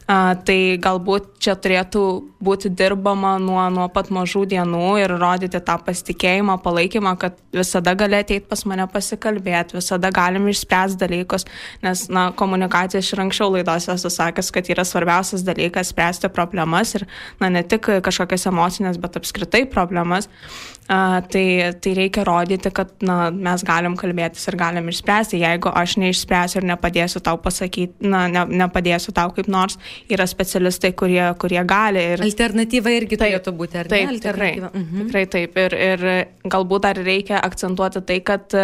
A, 0.03 0.35
tai 0.35 0.75
galbūt 0.83 1.37
čia 1.43 1.53
turėtų 1.59 2.01
būti 2.43 2.71
dirbama 2.75 3.37
nuo, 3.39 3.61
nuo 3.71 3.85
pat 3.93 4.09
mažų 4.11 4.43
dienų 4.51 4.87
ir 4.99 5.13
rodyti 5.15 5.61
tą 5.63 5.77
pasitikėjimą, 5.85 6.57
palaikymą, 6.63 7.13
kad 7.21 7.37
visada 7.55 7.93
gali 7.95 8.19
ateiti 8.19 8.43
pas 8.49 8.65
mane 8.67 8.83
pasikalbėti, 8.91 9.77
visada 9.79 10.11
galim 10.11 10.49
išspręsti 10.51 10.99
dalykus, 10.99 11.47
nes 11.85 12.05
na, 12.11 12.25
komunikacija 12.35 12.99
iš 13.03 13.13
anksčiau 13.23 13.53
laidose 13.55 13.93
esu 13.95 14.11
sakęs, 14.11 14.51
kad 14.55 14.71
yra 14.75 14.83
svarbiausias 14.87 15.45
dalykas 15.47 15.93
spręsti 15.93 16.31
problemas 16.35 16.95
ir 16.99 17.07
na, 17.39 17.47
ne 17.53 17.63
tik 17.63 17.87
kažkokias 18.03 18.49
emocinės, 18.51 18.99
bet 18.99 19.19
apskritai 19.19 19.63
problemas. 19.71 20.27
A, 20.91 21.21
tai, 21.31 21.71
tai 21.79 21.93
reikia 21.95 22.25
rodyti, 22.27 22.67
kad 22.75 22.91
na, 23.07 23.29
mes 23.31 23.63
galim 23.63 23.95
kalbėtis 23.95 24.43
ir 24.51 24.57
galim 24.59 24.89
išspręsti. 24.91 25.39
Jeigu 25.39 25.71
aš 25.71 25.95
neišspręsiu 26.01 26.59
ir 26.59 26.67
nepadėsiu 26.73 27.21
tau 27.23 27.39
pasakyti, 27.39 28.03
na, 28.03 28.25
ne, 28.27 28.43
nepadėsiu 28.63 29.15
tau 29.15 29.31
kaip 29.31 29.47
nors, 29.47 29.79
yra 30.11 30.27
specialistai, 30.29 30.93
kurie, 30.97 31.23
kurie 31.41 31.61
gali. 31.67 32.03
Ir... 32.13 32.23
Alternatyva 32.25 32.93
irgi 32.97 33.17
taip, 33.19 33.43
turėtų 33.43 33.55
būti, 33.57 33.79
ar 33.81 33.89
taip, 33.91 34.09
ne? 34.11 34.19
Tikrai, 34.23 34.51
mhm. 34.61 35.05
tikrai 35.05 35.23
taip. 35.31 35.57
Ir, 35.63 35.75
ir 35.87 36.05
galbūt 36.49 36.85
dar 36.87 36.99
reikia 36.99 37.39
akcentuoti 37.43 38.03
tai, 38.07 38.19
kad 38.25 38.55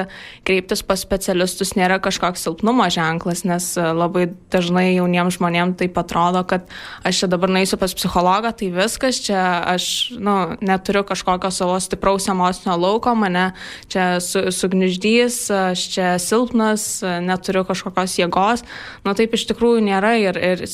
kreiptis 0.48 0.84
pas 0.86 1.02
specialistus 1.02 1.76
nėra 1.78 2.00
kažkoks 2.04 2.44
silpnumo 2.46 2.88
ženklas, 2.92 3.46
nes 3.48 3.72
labai 3.78 4.30
dažnai 4.52 4.94
jauniems 4.96 5.38
žmonėms 5.40 5.78
tai 5.80 5.90
atrodo, 6.00 6.44
kad 6.48 6.68
aš 7.08 7.24
čia 7.24 7.30
dabar 7.32 7.52
naisiu 7.52 7.80
pas 7.80 7.94
psichologą, 7.96 8.52
tai 8.56 8.70
viskas, 8.74 9.20
čia 9.26 9.42
aš 9.68 10.16
nu, 10.20 10.36
neturiu 10.64 11.04
kažkokio 11.08 11.52
savo 11.54 11.78
stipraus 11.84 12.28
emocinio 12.32 12.78
lauko, 12.80 13.14
mane 13.20 13.52
čia 13.92 14.20
su, 14.24 14.48
sugniždys, 14.56 15.40
aš 15.74 15.86
čia 15.94 16.14
silpnas, 16.22 16.88
neturiu 17.04 17.66
kažkokios 17.68 18.18
jėgos. 18.20 18.66
Nu 19.06 19.16
taip 19.18 19.36
iš 19.36 19.48
tikrųjų 19.52 19.84
nėra 19.90 20.16
ir, 20.22 20.40
ir 20.40 20.66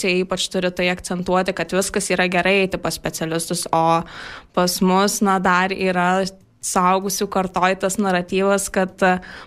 saugusiai 0.00 0.24
ypač 0.24 0.48
turi 0.50 0.70
tai 0.72 0.90
akcentuoti, 0.90 1.54
kad 1.54 1.72
viskas 1.72 2.10
yra 2.10 2.28
gerai 2.28 2.64
eiti 2.64 2.78
pas 2.78 2.94
specialistus, 2.94 3.66
o 3.72 4.02
pas 4.54 4.80
mus, 4.80 5.20
na, 5.22 5.38
dar 5.38 5.72
yra 5.72 6.24
saugusių 6.60 7.24
kartoj 7.32 7.78
tas 7.80 7.96
naratyvas, 7.96 8.68
kad 8.68 8.92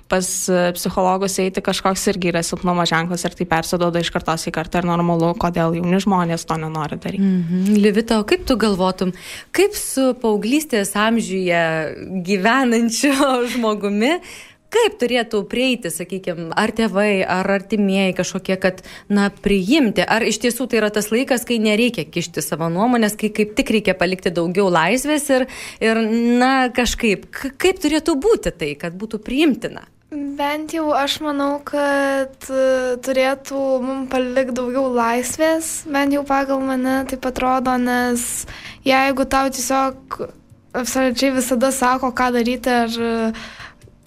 pas 0.09 0.29
psichologus 0.73 1.37
eiti 1.43 1.61
kažkoks 1.61 2.07
irgi 2.09 2.31
yra 2.31 2.41
silpnumo 2.41 2.85
ženklas 2.89 3.21
ir 3.27 3.35
tai 3.37 3.45
persidoda 3.45 4.01
iš 4.01 4.09
kartos 4.09 4.47
į 4.49 4.53
kartą 4.55 4.81
ir 4.81 4.87
normalu, 4.89 5.35
kodėl 5.37 5.77
jauni 5.77 5.99
žmonės 6.01 6.47
to 6.49 6.57
nenori 6.57 6.97
daryti. 6.97 7.21
Mm 7.21 7.43
-hmm. 7.43 7.77
Livita, 7.85 8.19
o 8.19 8.23
kaip 8.23 8.47
tu 8.47 8.57
galvotum, 8.57 9.13
kaip 9.51 9.75
su 9.75 10.15
paauglystės 10.21 10.95
amžiuje 10.95 11.61
gyvenančiu 12.25 13.13
žmogumi 13.53 14.17
kaip 14.73 14.97
turėtų 15.01 15.43
prieiti, 15.49 15.91
sakykime, 15.93 16.49
ar 16.57 16.73
tėvai, 16.75 17.23
ar 17.27 17.49
artimieji 17.57 18.17
kažkokie, 18.17 18.57
kad, 18.61 18.83
na, 19.11 19.29
priimti, 19.43 20.03
ar 20.03 20.25
iš 20.25 20.41
tiesų 20.43 20.67
tai 20.69 20.81
yra 20.81 20.91
tas 20.93 21.11
laikas, 21.13 21.45
kai 21.47 21.59
nereikia 21.61 22.07
kišti 22.09 22.43
savo 22.45 22.69
nuomonės, 22.73 23.17
kai 23.19 23.31
kaip 23.35 23.55
tik 23.57 23.73
reikia 23.77 23.97
palikti 23.97 24.33
daugiau 24.33 24.69
laisvės 24.73 25.29
ir, 25.33 25.47
ir 25.83 26.03
na, 26.41 26.53
kažkaip, 26.73 27.27
kaip 27.33 27.81
turėtų 27.83 28.17
būti 28.21 28.53
tai, 28.57 28.73
kad 28.79 28.97
būtų 28.97 29.21
priimtina. 29.23 29.87
Bent 30.13 30.75
jau 30.75 30.91
aš 30.93 31.15
manau, 31.25 31.55
kad 31.65 32.45
e, 32.53 32.65
turėtų 33.01 33.61
mums 33.81 34.11
palikti 34.11 34.53
daugiau 34.59 34.91
laisvės, 34.93 35.71
bent 35.89 36.13
jau 36.13 36.21
pagal 36.27 36.61
mane 36.61 36.99
taip 37.09 37.25
atrodo, 37.25 37.73
nes 37.81 38.45
jeigu 38.85 39.25
tau 39.25 39.49
tiesiog 39.49 40.19
absoliučiai 40.73 41.33
visada 41.33 41.71
sako, 41.73 42.11
ką 42.13 42.29
daryti, 42.35 42.69
ar 42.69 43.41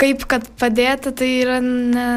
kaip 0.00 0.26
kad 0.31 0.49
padėti, 0.61 1.12
tai 1.17 1.31
yra 1.41 1.61
ne, 1.65 2.09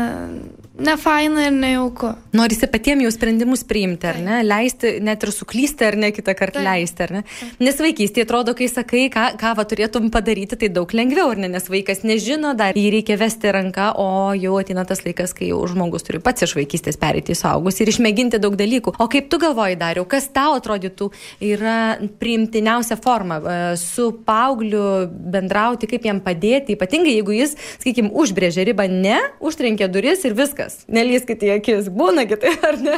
ne 0.79 0.95
faina 0.97 1.45
ir 1.47 1.53
nejauku. 1.55 2.13
Norisi 2.35 2.67
patiems 2.71 3.03
jau 3.03 3.11
sprendimus 3.13 3.63
priimti, 3.67 4.07
ar 4.09 4.19
ne? 4.23 4.39
Leisti, 4.45 4.95
net 5.03 5.23
ir 5.25 5.31
suklysti, 5.33 5.85
ar 5.87 5.97
ne 5.99 6.11
kitą 6.15 6.35
kartą 6.37 6.63
leisti, 6.63 7.03
ar 7.05 7.13
ne? 7.17 7.21
Nes 7.61 7.79
vaikystėje 7.81 8.27
atrodo, 8.27 8.53
kai 8.57 8.69
sakai, 8.71 9.07
ką, 9.13 9.25
ką 9.39 9.53
va 9.57 9.65
turėtum 9.69 10.09
padaryti, 10.13 10.57
tai 10.61 10.69
daug 10.73 10.91
lengviau, 10.95 11.31
ar 11.33 11.41
ne? 11.41 11.49
Nes 11.51 11.67
vaikas 11.71 12.03
nežino, 12.07 12.53
dar 12.57 12.77
jį 12.79 12.87
reikia 12.95 13.17
vesti 13.19 13.53
ranką, 13.55 13.91
o 13.99 14.31
jau 14.37 14.55
ateina 14.61 14.85
tas 14.87 15.03
laikas, 15.05 15.33
kai 15.37 15.51
jau 15.51 15.61
žmogus 15.69 16.07
turi 16.07 16.21
pats 16.23 16.45
iš 16.47 16.55
vaikystės 16.59 16.99
perėti 17.01 17.35
į 17.35 17.39
saugus 17.41 17.81
ir 17.81 17.91
išmėginti 17.91 18.41
daug 18.41 18.55
dalykų. 18.59 18.95
O 18.99 19.09
kaip 19.11 19.29
tu 19.31 19.41
galvoji, 19.41 19.77
Dariau, 19.79 20.05
kas 20.09 20.27
tau 20.35 20.57
atrodytų 20.57 21.09
yra 21.45 21.97
priimtiniausia 22.19 22.97
forma 22.99 23.39
su 23.79 24.09
paaugliu 24.27 25.07
bendrauti, 25.07 25.87
kaip 25.89 26.07
jam 26.09 26.19
padėti, 26.23 26.75
ypatingai 26.75 27.15
jeigu 27.15 27.37
jis, 27.37 27.55
sakykime, 27.79 28.11
užbrėžė 28.11 28.67
ribą, 28.69 28.89
ne, 28.91 29.21
užtrenkė 29.39 29.87
duris 29.91 30.25
ir 30.27 30.35
viskas 30.37 30.68
viskas. 30.69 30.85
Nelyskite 30.89 31.47
į 31.47 31.55
akis. 31.57 31.89
Būna 31.89 32.25
kitai, 32.29 32.53
ar 32.69 32.77
ne? 32.79 32.97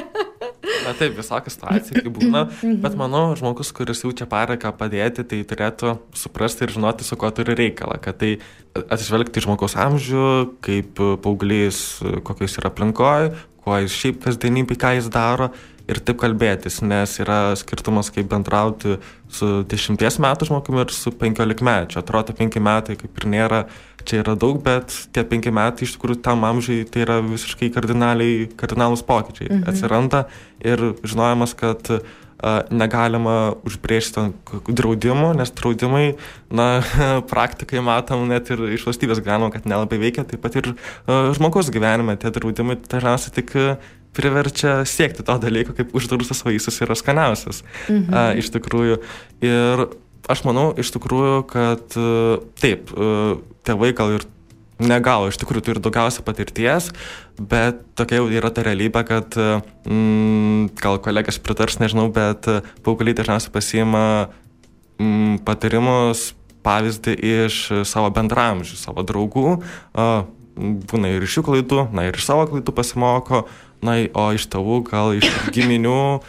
Na 0.86 0.94
taip, 0.98 1.16
visokia 1.18 1.52
situacija, 1.52 2.04
būna. 2.10 2.46
Bet 2.82 2.96
manau, 3.00 3.32
žmogus, 3.36 3.72
kuris 3.72 4.04
jaučia 4.04 4.28
pareiką 4.30 4.74
padėti, 4.78 5.24
tai 5.24 5.44
turėtų 5.44 5.98
suprasti 6.14 6.66
ir 6.66 6.76
žinoti, 6.76 7.04
su 7.04 7.18
kuo 7.18 7.32
turi 7.32 7.56
reikalą. 7.58 8.00
Kad 8.02 8.22
tai 8.22 8.32
atsižvelgti 8.76 9.42
į 9.42 9.48
žmogaus 9.48 9.78
amžių, 9.80 10.28
kaip 10.64 11.02
paauglys, 11.24 12.02
kokios 12.24 12.58
yra 12.60 12.72
aplinkoje, 12.72 13.36
kuo 13.62 13.78
jis 13.84 13.98
šiaip 13.98 14.24
kasdienybė, 14.26 14.80
ką 14.80 14.96
jis 14.98 15.12
daro 15.12 15.52
ir 15.92 16.00
taip 16.06 16.20
kalbėtis, 16.22 16.80
nes 16.86 17.18
yra 17.20 17.52
skirtumas, 17.60 18.12
kaip 18.14 18.30
bendrauti 18.32 18.98
su 19.32 19.50
dešimties 19.68 20.20
metų 20.24 20.48
žmogumi 20.48 20.86
ir 20.86 20.94
su 20.96 21.12
penkiolikmečiu. 21.16 22.00
Atrodo, 22.02 22.36
penki 22.38 22.62
metai 22.64 22.96
kaip 23.00 23.18
ir 23.20 23.28
nėra, 23.34 23.64
čia 24.08 24.22
yra 24.22 24.36
daug, 24.40 24.62
bet 24.64 24.94
tie 25.16 25.24
penki 25.28 25.54
metai 25.54 25.88
iš 25.88 25.96
tikrųjų 25.98 26.22
tam 26.26 26.46
amžiui 26.48 26.86
tai 26.90 27.06
yra 27.06 27.20
visiškai 27.26 27.72
kardinalūs 27.76 29.06
pokyčiai. 29.08 29.52
Mhm. 29.52 29.70
Atsiranda 29.70 30.26
ir 30.60 30.92
žinojimas, 31.04 31.56
kad 31.58 31.90
negalima 32.74 33.54
užbrėžti 33.68 34.32
draudimų, 34.66 35.32
nes 35.38 35.52
draudimai, 35.58 36.16
na, 36.50 36.82
praktikai 37.32 37.84
matom 37.86 38.26
net 38.32 38.50
ir 38.54 38.64
iš 38.78 38.86
valstybės 38.88 39.22
gyvenimo, 39.22 39.52
kad 39.54 39.68
nelabai 39.70 40.02
veikia, 40.02 40.26
taip 40.28 40.42
pat 40.42 40.58
ir 40.58 40.72
žmogaus 41.38 41.70
gyvenime 41.74 42.18
tie 42.18 42.34
draudimai 42.34 42.80
dažniausiai 42.82 43.36
tik 43.38 43.56
priverčia 44.18 44.82
siekti 44.90 45.24
to 45.24 45.38
dalyko, 45.40 45.76
kaip 45.78 45.94
uždraustas 45.96 46.42
vaisius 46.44 46.82
yra 46.84 46.98
skaniausias. 47.00 47.62
Mhm. 47.88 48.10
A, 48.10 48.26
iš 48.42 48.50
tikrųjų. 48.58 49.00
Ir 49.46 49.86
aš 50.32 50.44
manau, 50.48 50.72
iš 50.82 50.92
tikrųjų, 50.96 51.38
kad 51.50 51.96
taip, 52.62 52.92
tėvai 53.68 53.92
gal 53.98 54.18
ir 54.18 54.28
negavo, 54.82 55.30
iš 55.30 55.40
tikrųjų 55.42 55.66
turi 55.66 55.84
daugiausia 55.84 56.24
patirties, 56.26 56.90
bet 57.38 57.82
tokia 57.98 58.22
jau 58.22 58.28
yra 58.34 58.52
ta 58.54 58.66
realybė, 58.66 59.04
kad 59.08 59.38
mm, 59.38 60.74
gal 60.82 61.00
kolegas 61.04 61.40
pritars, 61.42 61.80
nežinau, 61.82 62.08
bet 62.14 62.50
paaugliai 62.86 63.18
dažniausiai 63.18 63.54
pasiima 63.54 64.04
mm, 64.98 65.42
patarimus, 65.48 66.32
pavyzdį 66.66 67.18
iš 67.46 67.62
savo 67.90 68.12
bendramžių, 68.14 68.78
savo 68.78 69.06
draugų, 69.08 69.58
būna 70.92 71.14
ir 71.16 71.26
iš 71.26 71.40
jų 71.40 71.48
klaidų, 71.48 71.88
na 71.96 72.10
ir 72.10 72.18
iš 72.18 72.28
savo 72.28 72.46
klaidų 72.50 72.76
pasimoko, 72.78 73.46
na, 73.86 73.98
o 74.14 74.28
iš 74.36 74.46
tėvų, 74.52 74.84
gal 74.92 75.16
iš 75.18 75.30
giminių 75.56 76.22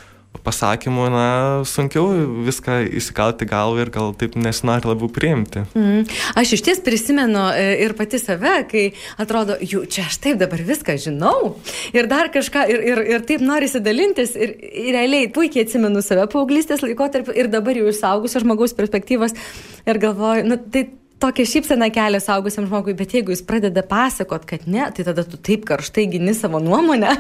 pasakymų, 0.43 1.07
na, 1.13 1.27
sunkiau 1.69 2.07
viską 2.47 2.79
įsikalti 2.99 3.47
galvą 3.49 3.85
ir 3.85 3.91
gal 3.95 4.15
taip 4.19 4.35
nesinori 4.41 4.89
labiau 4.89 5.11
priimti. 5.13 5.65
Mm. 5.79 6.07
Aš 6.39 6.55
iš 6.57 6.65
ties 6.67 6.81
prisimenu 6.85 7.45
e, 7.53 7.67
ir 7.85 7.95
pati 7.99 8.21
save, 8.23 8.55
kai 8.71 8.85
atrodo, 9.23 9.59
jų 9.61 9.85
čia 9.93 10.07
aš 10.09 10.19
taip 10.25 10.41
dabar 10.41 10.65
viską 10.67 10.97
žinau 11.03 11.55
ir 11.95 12.09
dar 12.11 12.33
kažką, 12.35 12.65
ir, 12.73 12.87
ir, 12.93 13.05
ir 13.17 13.29
taip 13.29 13.45
norisi 13.45 13.83
dalintis 13.85 14.35
ir, 14.39 14.57
ir 14.57 14.91
realiai 14.97 15.31
puikiai 15.33 15.67
atsimenu 15.67 16.03
save 16.05 16.27
paauglystės 16.33 16.83
laikotarpį 16.85 17.37
ir 17.39 17.53
dabar 17.53 17.79
jau 17.79 17.93
iš 17.93 18.03
saugusio 18.03 18.43
žmogaus 18.43 18.75
perspektyvos 18.79 19.37
ir 19.87 20.03
galvoju, 20.03 20.49
nu, 20.49 20.59
tai 20.73 20.89
tokia 21.23 21.47
šypsena 21.47 21.87
kelia 21.95 22.19
saugusiam 22.23 22.67
žmogui, 22.67 22.95
bet 22.99 23.15
jeigu 23.15 23.31
jis 23.35 23.45
pradeda 23.47 23.85
pasakot, 23.87 24.45
kad 24.49 24.65
ne, 24.71 24.89
tai 24.95 25.05
tada 25.07 25.25
tu 25.29 25.39
taip 25.39 25.65
karštai 25.69 26.09
gini 26.11 26.35
savo 26.35 26.59
nuomonę. 26.63 27.13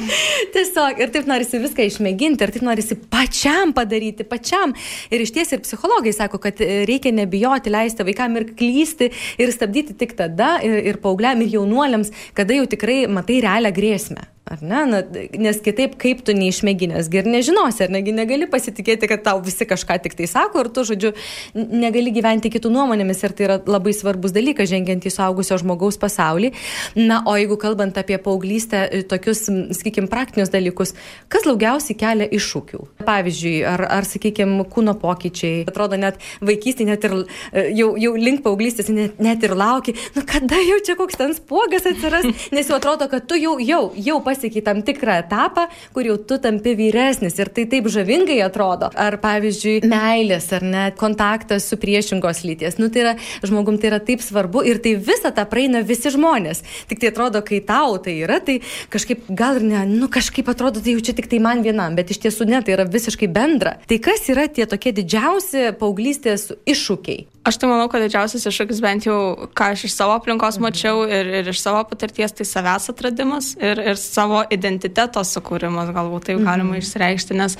Tiesiog 0.54 1.02
ir 1.02 1.12
taip 1.12 1.28
norisi 1.28 1.60
viską 1.60 1.84
išmėginti, 1.90 2.46
ir 2.46 2.54
taip 2.54 2.64
norisi 2.66 2.96
pačiam 3.12 3.74
padaryti, 3.76 4.24
pačiam. 4.28 4.72
Ir 5.12 5.26
iš 5.26 5.34
ties 5.36 5.52
ir 5.52 5.64
psichologai 5.66 6.14
sako, 6.16 6.40
kad 6.42 6.60
reikia 6.60 7.12
nebijoti 7.16 7.72
leisti 7.72 8.06
vaikam 8.08 8.40
ir 8.40 8.48
klysti 8.56 9.10
ir 9.40 9.52
stabdyti 9.54 9.98
tik 10.00 10.16
tada 10.18 10.56
ir, 10.64 10.80
ir 10.92 11.00
paaugliam 11.04 11.44
ir 11.44 11.52
jaunuoliams, 11.58 12.14
kada 12.36 12.56
jau 12.56 12.68
tikrai 12.70 13.02
matai 13.12 13.42
realią 13.44 13.74
grėsmę. 13.76 14.30
Ar 14.50 14.58
ne? 14.66 14.78
Na, 14.90 14.98
nes 15.38 15.60
kitaip 15.62 15.92
kaip 16.00 16.24
tu 16.26 16.34
neišmėginęs, 16.34 17.06
ir 17.14 17.26
nežinosi, 17.30 17.84
ar 17.84 17.92
negi 17.94 18.10
negali 18.10 18.48
pasitikėti, 18.50 19.06
kad 19.06 19.22
tau 19.22 19.38
visi 19.46 19.62
kažką 19.62 19.94
tik 20.02 20.16
tai 20.18 20.26
sako, 20.26 20.64
ir 20.64 20.70
tu, 20.74 20.82
žodžiu, 20.88 21.12
negali 21.54 22.10
gyventi 22.10 22.50
kitų 22.50 22.72
nuomonėmis, 22.74 23.22
ir 23.22 23.34
tai 23.38 23.46
yra 23.46 23.58
labai 23.62 23.94
svarbus 23.94 24.34
dalykas, 24.34 24.66
žengiant 24.72 25.06
į 25.06 25.12
suaugusio 25.14 25.54
žmogaus 25.62 26.00
pasaulį. 26.02 26.50
Na, 26.98 27.20
o 27.30 27.36
jeigu 27.38 27.54
kalbant 27.62 28.00
apie 28.02 28.18
paauglystę, 28.18 28.80
e, 28.90 29.04
tokius, 29.06 29.44
sakykime, 29.78 30.10
praktinius 30.10 30.50
dalykus, 30.50 30.96
kas 31.30 31.46
daugiausiai 31.46 31.94
kelia 32.02 32.26
iššūkių? 32.26 32.82
Pavyzdžiui, 33.06 33.54
ar, 33.70 33.84
ar 34.00 34.10
sakykime, 34.10 34.66
kūno 34.74 34.96
pokyčiai, 34.98 35.62
atrodo, 35.70 35.94
net 35.94 36.18
vaikystė, 36.42 36.88
net 36.90 37.06
ir 37.06 37.16
e, 37.20 37.68
jau, 37.78 37.92
jau 38.02 38.16
link 38.18 38.42
paauglystės, 38.42 38.90
net, 38.98 39.22
net 39.22 39.46
ir 39.46 39.54
lauki, 39.54 39.94
nu 40.18 40.26
kada 40.26 40.58
jau 40.66 40.82
čia 40.90 40.98
koks 40.98 41.22
ten 41.22 41.38
spogas 41.38 41.86
atsiras, 41.86 42.26
nes 42.50 42.66
jau 42.66 42.82
atrodo, 42.82 43.06
kad 43.14 43.30
tu 43.30 43.38
jau, 43.38 43.54
jau, 43.62 43.84
jau 43.94 44.18
pasitikėjai 44.18 44.39
pasiekiai 44.40 44.64
tam 44.64 44.82
tikrą 44.82 45.20
etapą, 45.20 45.66
kur 45.92 46.06
jau 46.06 46.16
tu 46.16 46.38
tampi 46.40 46.74
vyresnis 46.76 47.36
ir 47.38 47.50
tai 47.52 47.66
taip 47.68 47.88
žavingai 47.92 48.40
atrodo. 48.44 48.90
Ar 48.96 49.18
pavyzdžiui, 49.20 49.82
meilės 49.88 50.50
ar 50.56 50.64
net 50.64 50.96
kontaktas 51.00 51.68
su 51.68 51.76
priešingos 51.80 52.42
lyties. 52.46 52.78
Nu, 52.80 52.88
tai 52.88 53.04
yra, 53.04 53.14
žmogum 53.44 53.78
tai 53.78 53.92
yra 53.92 54.00
taip 54.00 54.24
svarbu 54.24 54.64
ir 54.64 54.80
tai 54.82 54.96
visą 54.96 55.32
tą 55.34 55.44
praeina 55.50 55.82
visi 55.84 56.12
žmonės. 56.12 56.62
Tik 56.88 57.02
tai 57.02 57.12
atrodo, 57.12 57.42
kai 57.44 57.60
tau 57.66 57.98
tai 58.02 58.16
yra, 58.24 58.40
tai 58.40 58.60
kažkaip 58.92 59.28
gal 59.28 59.60
ir 59.60 59.66
ne, 59.68 59.84
nu 59.90 60.08
kažkaip 60.12 60.48
atrodo, 60.48 60.80
tai 60.80 60.96
jau 60.96 61.04
čia 61.04 61.16
tik 61.18 61.28
tai 61.30 61.42
man 61.42 61.64
vienam, 61.66 61.96
bet 61.98 62.12
iš 62.14 62.22
tiesų 62.24 62.48
ne, 62.48 62.62
tai 62.64 62.76
yra 62.78 62.88
visiškai 62.88 63.28
bendra. 63.30 63.76
Tai 63.88 64.00
kas 64.02 64.28
yra 64.32 64.48
tie 64.48 64.68
tokie 64.70 64.94
didžiausi 64.96 65.70
paauglystės 65.80 66.50
iššūkiai? 66.68 67.26
Aš 67.50 67.56
tai 67.58 67.66
manau, 67.66 67.88
kad 67.90 68.04
didžiausias 68.04 68.46
iššūkis 68.46 68.78
bent 68.84 69.08
jau, 69.08 69.48
ką 69.58 69.72
aš 69.74 69.88
iš 69.88 69.96
savo 69.96 70.14
aplinkos 70.14 70.60
mhm. 70.60 70.68
mačiau 70.68 71.02
ir, 71.02 71.32
ir 71.40 71.50
iš 71.50 71.58
savo 71.64 71.82
patirties, 71.90 72.30
tai 72.38 72.46
savęs 72.46 72.86
atradimas 72.92 73.48
ir, 73.58 73.80
ir 73.90 73.98
savo 73.98 74.44
identiteto 74.54 75.24
sukūrimas, 75.26 75.90
galbūt 75.96 76.28
taip 76.30 76.44
galima 76.46 76.76
mhm. 76.76 76.84
išreikšti, 76.84 77.38
nes 77.40 77.58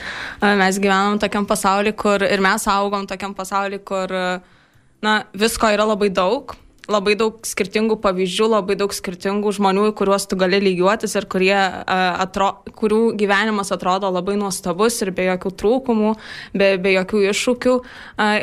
mes 0.63 0.79
gyvenam 0.79 1.19
tokiam 1.19 1.49
pasauliu, 1.51 1.97
kur 1.99 2.23
ir 2.23 2.45
mes 2.45 2.69
augom 2.71 3.11
tokiam 3.11 3.35
pasauliu, 3.35 3.83
kur 3.83 4.15
na, 5.03 5.17
visko 5.35 5.75
yra 5.75 5.89
labai 5.91 6.13
daug 6.15 6.55
labai 6.89 7.15
daug 7.19 7.39
skirtingų 7.47 7.99
pavyzdžių, 8.03 8.47
labai 8.55 8.77
daug 8.79 8.93
skirtingų 8.95 9.53
žmonių, 9.57 9.89
kuriuos 9.99 10.27
tu 10.31 10.39
gali 10.41 10.61
lygiuotis 10.63 11.17
ir 11.19 11.27
kurie, 11.31 11.57
atro, 11.87 12.51
kurių 12.79 13.01
gyvenimas 13.21 13.73
atrodo 13.75 14.11
labai 14.13 14.37
nuostabus 14.41 15.01
ir 15.05 15.13
be 15.17 15.29
jokių 15.29 15.53
trūkumų, 15.61 16.13
be, 16.57 16.71
be 16.83 16.95
jokių 16.97 17.23
iššūkių 17.31 17.75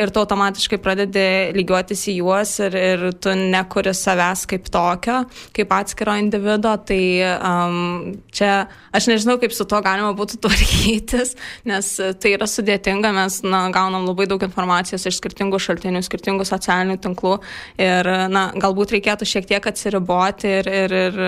ir 0.04 0.14
tu 0.14 0.24
automatiškai 0.24 0.80
pradedi 0.84 1.26
lygiuotis 1.58 2.06
į 2.12 2.18
juos 2.22 2.54
ir, 2.64 2.78
ir 2.78 3.06
tu 3.22 3.34
nekuri 3.38 3.94
savęs 3.98 4.46
kaip 4.50 4.70
tokio, 4.74 5.24
kaip 5.58 5.74
atskiro 5.80 6.18
individo. 6.20 6.76
Tai 6.88 7.02
um, 7.36 8.16
čia 8.36 8.68
aš 8.96 9.10
nežinau, 9.12 9.38
kaip 9.42 9.56
su 9.56 9.66
tuo 9.68 9.82
galima 9.86 10.14
būtų 10.18 10.40
tvarkytis, 10.46 11.36
nes 11.68 11.92
tai 12.22 12.36
yra 12.36 12.48
sudėtinga, 12.50 13.12
mes 13.16 13.42
na, 13.46 13.66
gaunam 13.74 14.08
labai 14.08 14.30
daug 14.30 14.44
informacijos 14.48 15.08
iš 15.10 15.20
skirtingų 15.22 15.60
šaltinių, 15.62 16.04
skirtingų 16.06 16.48
socialinių 16.48 17.00
tinklų 17.04 17.38
ir 17.82 18.12
na, 18.32 18.50
galbūt 18.58 18.98
reikėtų 18.98 19.28
šiek 19.28 19.48
tiek 19.50 19.70
atsiriboti 19.72 20.52
ir, 20.60 20.72
ir, 20.84 20.98
ir 20.98 21.22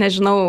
nežinau, 0.00 0.40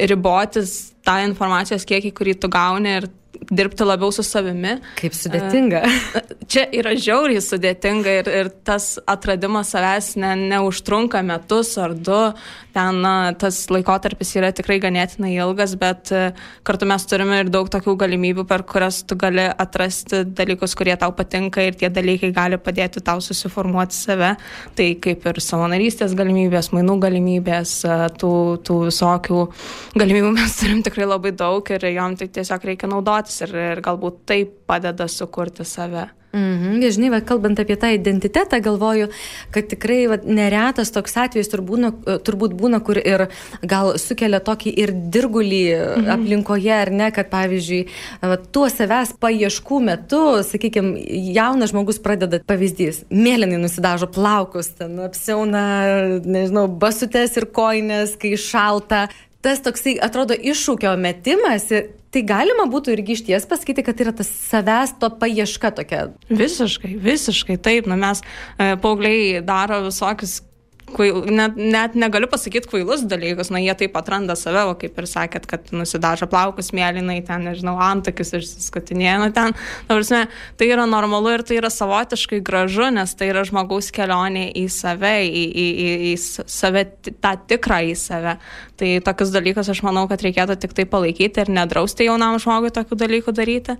ribotis 0.00 0.92
tą 1.06 1.18
informacijos 1.26 1.86
kiekį, 1.88 2.14
kurį 2.16 2.38
tu 2.42 2.50
gauni 2.52 2.96
ir 3.00 3.10
dirbti 3.50 3.84
labiau 3.86 4.12
su 4.14 4.22
savimi. 4.26 4.76
Kaip 5.00 5.16
sudėtinga. 5.16 5.82
Čia 6.52 6.66
yra 6.78 6.94
žiauriai 6.98 7.42
sudėtinga 7.42 8.16
ir, 8.20 8.30
ir 8.42 8.50
tas 8.66 8.94
atradimas 9.08 9.72
savęs 9.74 10.12
ne, 10.20 10.34
neužtrunka 10.52 11.22
metus 11.26 11.74
ar 11.80 11.96
du, 11.96 12.20
ten 12.74 13.00
na, 13.04 13.32
tas 13.38 13.58
laikotarpis 13.72 14.32
yra 14.38 14.52
tikrai 14.54 14.78
ganėtinai 14.82 15.32
ilgas, 15.36 15.74
bet 15.80 16.12
e, 16.14 16.22
kartu 16.66 16.88
mes 16.88 17.04
turime 17.08 17.42
ir 17.42 17.50
daug 17.52 17.68
tokių 17.72 17.94
galimybių, 18.00 18.46
per 18.48 18.64
kurias 18.68 19.02
tu 19.08 19.16
gali 19.20 19.44
atrasti 19.50 20.22
dalykus, 20.28 20.76
kurie 20.78 20.96
tau 21.00 21.12
patinka 21.16 21.64
ir 21.64 21.76
tie 21.78 21.90
dalykai 21.92 22.32
gali 22.36 22.60
padėti 22.62 23.02
tau 23.04 23.20
susiformuoti 23.24 23.96
save. 23.96 24.32
Tai 24.78 24.88
kaip 25.04 25.28
ir 25.28 25.42
savanorystės 25.44 26.16
galimybės, 26.18 26.72
mainų 26.76 26.98
galimybės, 27.04 27.76
e, 27.84 28.00
tų, 28.22 28.32
tų 28.66 28.80
visokių 28.88 29.44
galimybių 29.98 30.32
mes 30.38 30.58
turim 30.60 30.82
tikrai 30.86 31.10
labai 31.10 31.36
daug 31.36 31.74
ir 31.74 31.86
jom 31.92 32.16
tai 32.16 32.30
tiesiog 32.32 32.66
reikia 32.72 32.90
naudotis 32.90 33.44
ir, 33.46 33.54
ir 33.76 33.84
galbūt 33.84 34.24
tai 34.32 34.42
padeda 34.46 35.08
sukurti 35.10 35.66
save. 35.68 36.08
Mhm, 36.32 36.80
žinai, 36.88 37.10
va, 37.12 37.20
kalbant 37.20 37.58
apie 37.60 37.76
tą 37.76 37.90
identitetą, 37.92 38.56
galvoju, 38.64 39.10
kad 39.52 39.66
tikrai 39.68 40.06
va, 40.08 40.16
neretas 40.24 40.88
toks 40.94 41.18
atvejis 41.20 41.50
turbūt 41.52 41.68
būna, 41.72 42.18
turbūt 42.24 42.54
būna, 42.56 42.80
kur 42.84 42.96
ir 42.96 43.26
gal 43.68 43.92
sukelia 44.00 44.40
tokį 44.40 44.72
ir 44.80 44.94
dirgulį 45.12 45.62
mhm. 45.76 46.08
aplinkoje, 46.16 46.72
ar 46.72 46.92
ne, 46.94 47.10
kad 47.12 47.28
pavyzdžiui, 47.32 47.82
va, 48.24 48.40
tuo 48.40 48.64
savęs 48.72 49.12
paieškų 49.20 49.82
metu, 49.90 50.22
sakykime, 50.48 50.96
jaunas 51.36 51.74
žmogus 51.74 52.00
pradeda 52.00 52.40
pavyzdys, 52.48 53.04
mėlynai 53.12 53.60
nusidažo 53.60 54.08
plaukus, 54.12 54.72
ten 54.80 54.96
apsiauna, 55.04 55.66
nežinau, 56.24 56.64
basutes 56.64 57.36
ir 57.36 57.50
koinės, 57.52 58.16
kai 58.20 58.38
šalta. 58.40 59.06
Tas 59.42 59.60
toksai 59.60 59.98
atrodo 60.00 60.36
iššūkio 60.38 60.94
metimas 61.02 61.68
Tai 62.12 62.22
galima 62.28 62.66
būtų 62.68 62.92
irgi 62.92 63.16
iš 63.16 63.24
ties 63.24 63.48
pasakyti, 63.48 63.84
kad 63.86 64.00
yra 64.04 64.12
tas 64.16 64.28
savęs 64.50 64.98
to 65.00 65.08
paieška 65.16 65.72
tokia. 65.78 66.06
Visiškai, 66.28 66.94
visiškai 67.00 67.56
taip. 67.56 67.88
Na, 67.88 67.96
mes 67.96 68.20
e, 68.60 68.74
paaugliai 68.82 69.40
daro 69.46 69.80
visokius 69.86 70.42
kvail, 70.92 71.22
net, 71.32 71.56
net 71.56 71.96
negaliu 71.98 72.28
pasakyti 72.30 72.68
kvailus 72.70 73.04
dalykus, 73.08 73.50
na 73.52 73.60
jie 73.62 73.74
taip 73.78 73.96
atranda 73.98 74.36
save, 74.38 74.64
o 74.68 74.74
kaip 74.78 74.98
ir 75.00 75.08
sakėt, 75.08 75.46
kad 75.50 75.72
nusidažo 75.74 76.28
plaukus 76.30 76.72
mėlynai, 76.76 77.20
ten, 77.26 77.46
nežinau, 77.48 77.76
antakius 77.82 78.34
išsiskutinėja, 78.38 79.18
nu 79.22 79.30
ten, 79.34 79.56
na, 79.88 79.96
prasme, 79.96 80.24
tai 80.60 80.68
yra 80.72 80.86
normalu 80.90 81.36
ir 81.36 81.46
tai 81.48 81.58
yra 81.60 81.72
savotiškai 81.72 82.42
gražu, 82.44 82.88
nes 82.94 83.16
tai 83.18 83.30
yra 83.32 83.44
žmogaus 83.48 83.92
kelionė 83.94 84.48
į 84.58 84.66
save, 84.72 85.14
į, 85.28 85.44
į, 85.48 85.66
į, 85.86 85.90
į 86.12 86.46
save, 86.50 86.86
tą 87.24 87.36
tikrą 87.50 87.82
į 87.92 87.96
save. 87.98 88.36
Tai 88.82 88.96
tokius 89.06 89.30
dalykus 89.30 89.68
aš 89.70 89.84
manau, 89.86 90.08
kad 90.10 90.24
reikėtų 90.26 90.56
tik 90.58 90.72
tai 90.74 90.88
palaikyti 90.90 91.44
ir 91.44 91.50
nedrausti 91.54 92.08
jaunam 92.08 92.40
žmogui 92.42 92.72
tokių 92.74 92.98
dalykų 92.98 93.34
daryti. 93.38 93.76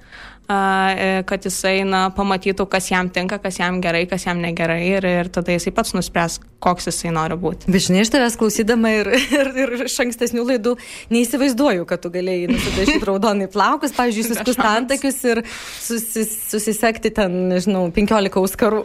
E, 0.53 1.23
kad 1.27 1.45
jisai 1.47 1.85
na, 1.87 2.09
pamatytų, 2.13 2.67
kas 2.71 2.89
jam 2.91 3.09
tinka, 3.13 3.39
kas 3.41 3.61
jam 3.61 3.79
gerai, 3.83 4.05
kas 4.11 4.27
jam 4.27 4.41
negerai 4.43 4.81
ir, 4.97 5.07
ir 5.07 5.29
tada 5.33 5.55
jisai 5.55 5.71
pats 5.75 5.95
nuspręs, 5.95 6.41
koks 6.63 6.89
jisai 6.91 7.13
nori 7.15 7.37
būti. 7.39 7.71
Žinai, 7.71 8.03
aš 8.03 8.11
tavęs 8.13 8.37
klausydama 8.41 8.91
ir, 8.99 9.11
ir, 9.39 9.51
ir 9.63 9.85
iš 9.87 9.97
ankstesnių 10.03 10.45
laidų 10.49 10.75
neįsivaizduoju, 11.15 11.87
kad 11.89 12.03
tu 12.03 12.11
galėjai 12.15 12.51
nusidažyti 12.51 13.07
raudonai 13.07 13.47
plaukus, 13.53 13.95
pavyzdžiui, 13.97 14.27
suskusti 14.33 14.67
antakius 14.67 15.21
ir 15.31 15.43
susis, 15.47 16.35
susisekti 16.51 17.15
ten, 17.15 17.39
nežinau, 17.53 17.87
15 17.95 18.43
auskarų. 18.43 18.83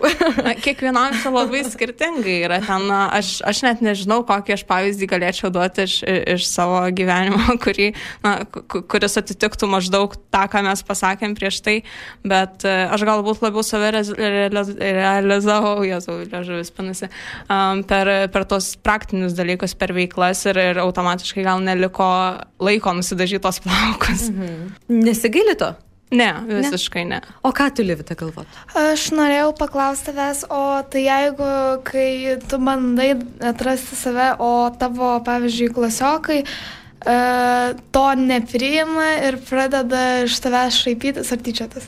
Kiekvienam 0.66 1.18
čia 1.24 1.34
labai 1.34 1.66
skirtingai 1.68 2.38
yra. 2.46 2.62
Ten, 2.70 2.86
aš, 2.94 3.40
aš 3.50 3.64
net 3.66 3.84
nežinau, 3.86 4.22
kokį 4.30 4.60
aš 4.60 4.66
pavyzdį 4.70 5.10
galėčiau 5.10 5.52
duoti 5.54 5.90
iš, 5.90 6.00
iš 6.08 6.48
savo 6.50 6.80
gyvenimo, 6.96 7.56
kurį, 7.63 7.91
na, 8.24 8.34
kuris 8.67 9.17
atitiktų 9.22 9.70
maždaug 9.72 10.15
tą, 10.34 10.46
ką 10.52 10.63
mes 10.67 10.84
pasakėm 10.88 11.36
prieš 11.38 11.62
tai, 11.65 11.78
bet 12.28 12.65
e, 12.67 12.76
aš 12.93 13.06
galbūt 13.08 13.43
labiau 13.46 13.65
save 13.65 13.91
realizavau, 13.93 15.76
jėzau, 15.88 16.20
liežuvis 16.26 16.74
panasi, 16.76 17.12
per, 17.89 18.13
per 18.34 18.48
tos 18.50 18.74
praktinius 18.84 19.36
dalykus, 19.38 19.76
per 19.78 19.96
veiklas 19.98 20.46
ir, 20.50 20.62
ir 20.74 20.84
automatiškai 20.84 21.46
gal 21.48 21.63
neliko 21.63 22.08
laiko 22.63 22.96
nusidažyti 22.98 23.43
tos 23.43 23.62
plaukus. 23.63 24.30
Mhm. 24.32 25.04
Nesigaili 25.04 25.58
to? 25.60 25.74
Ne, 26.12 26.30
visiškai 26.48 27.04
ne. 27.04 27.20
ne. 27.20 27.38
O 27.43 27.52
ką 27.52 27.67
tu 27.76 27.84
livite 27.84 28.15
galvot? 28.15 28.48
Aš 28.80 29.10
norėjau 29.12 29.52
paklausti 29.60 30.13
tavęs, 30.13 30.46
o 30.48 30.80
tai 30.88 31.04
jeigu, 31.04 31.52
kai 31.88 32.38
tu 32.48 32.62
bandai 32.63 33.10
atrasti 33.43 34.00
save, 34.00 34.34
o 34.39 34.70
tavo, 34.80 35.17
pavyzdžiui, 35.28 35.74
klasiokai, 35.76 36.43
E, 37.06 37.74
to 37.91 38.06
nepriima 38.15 39.10
ir 39.28 39.38
pradeda 39.46 40.24
iš 40.26 40.39
tavęs 40.41 40.80
šaipytis 40.82 41.30
ar 41.32 41.43
tyčiotis. 41.46 41.86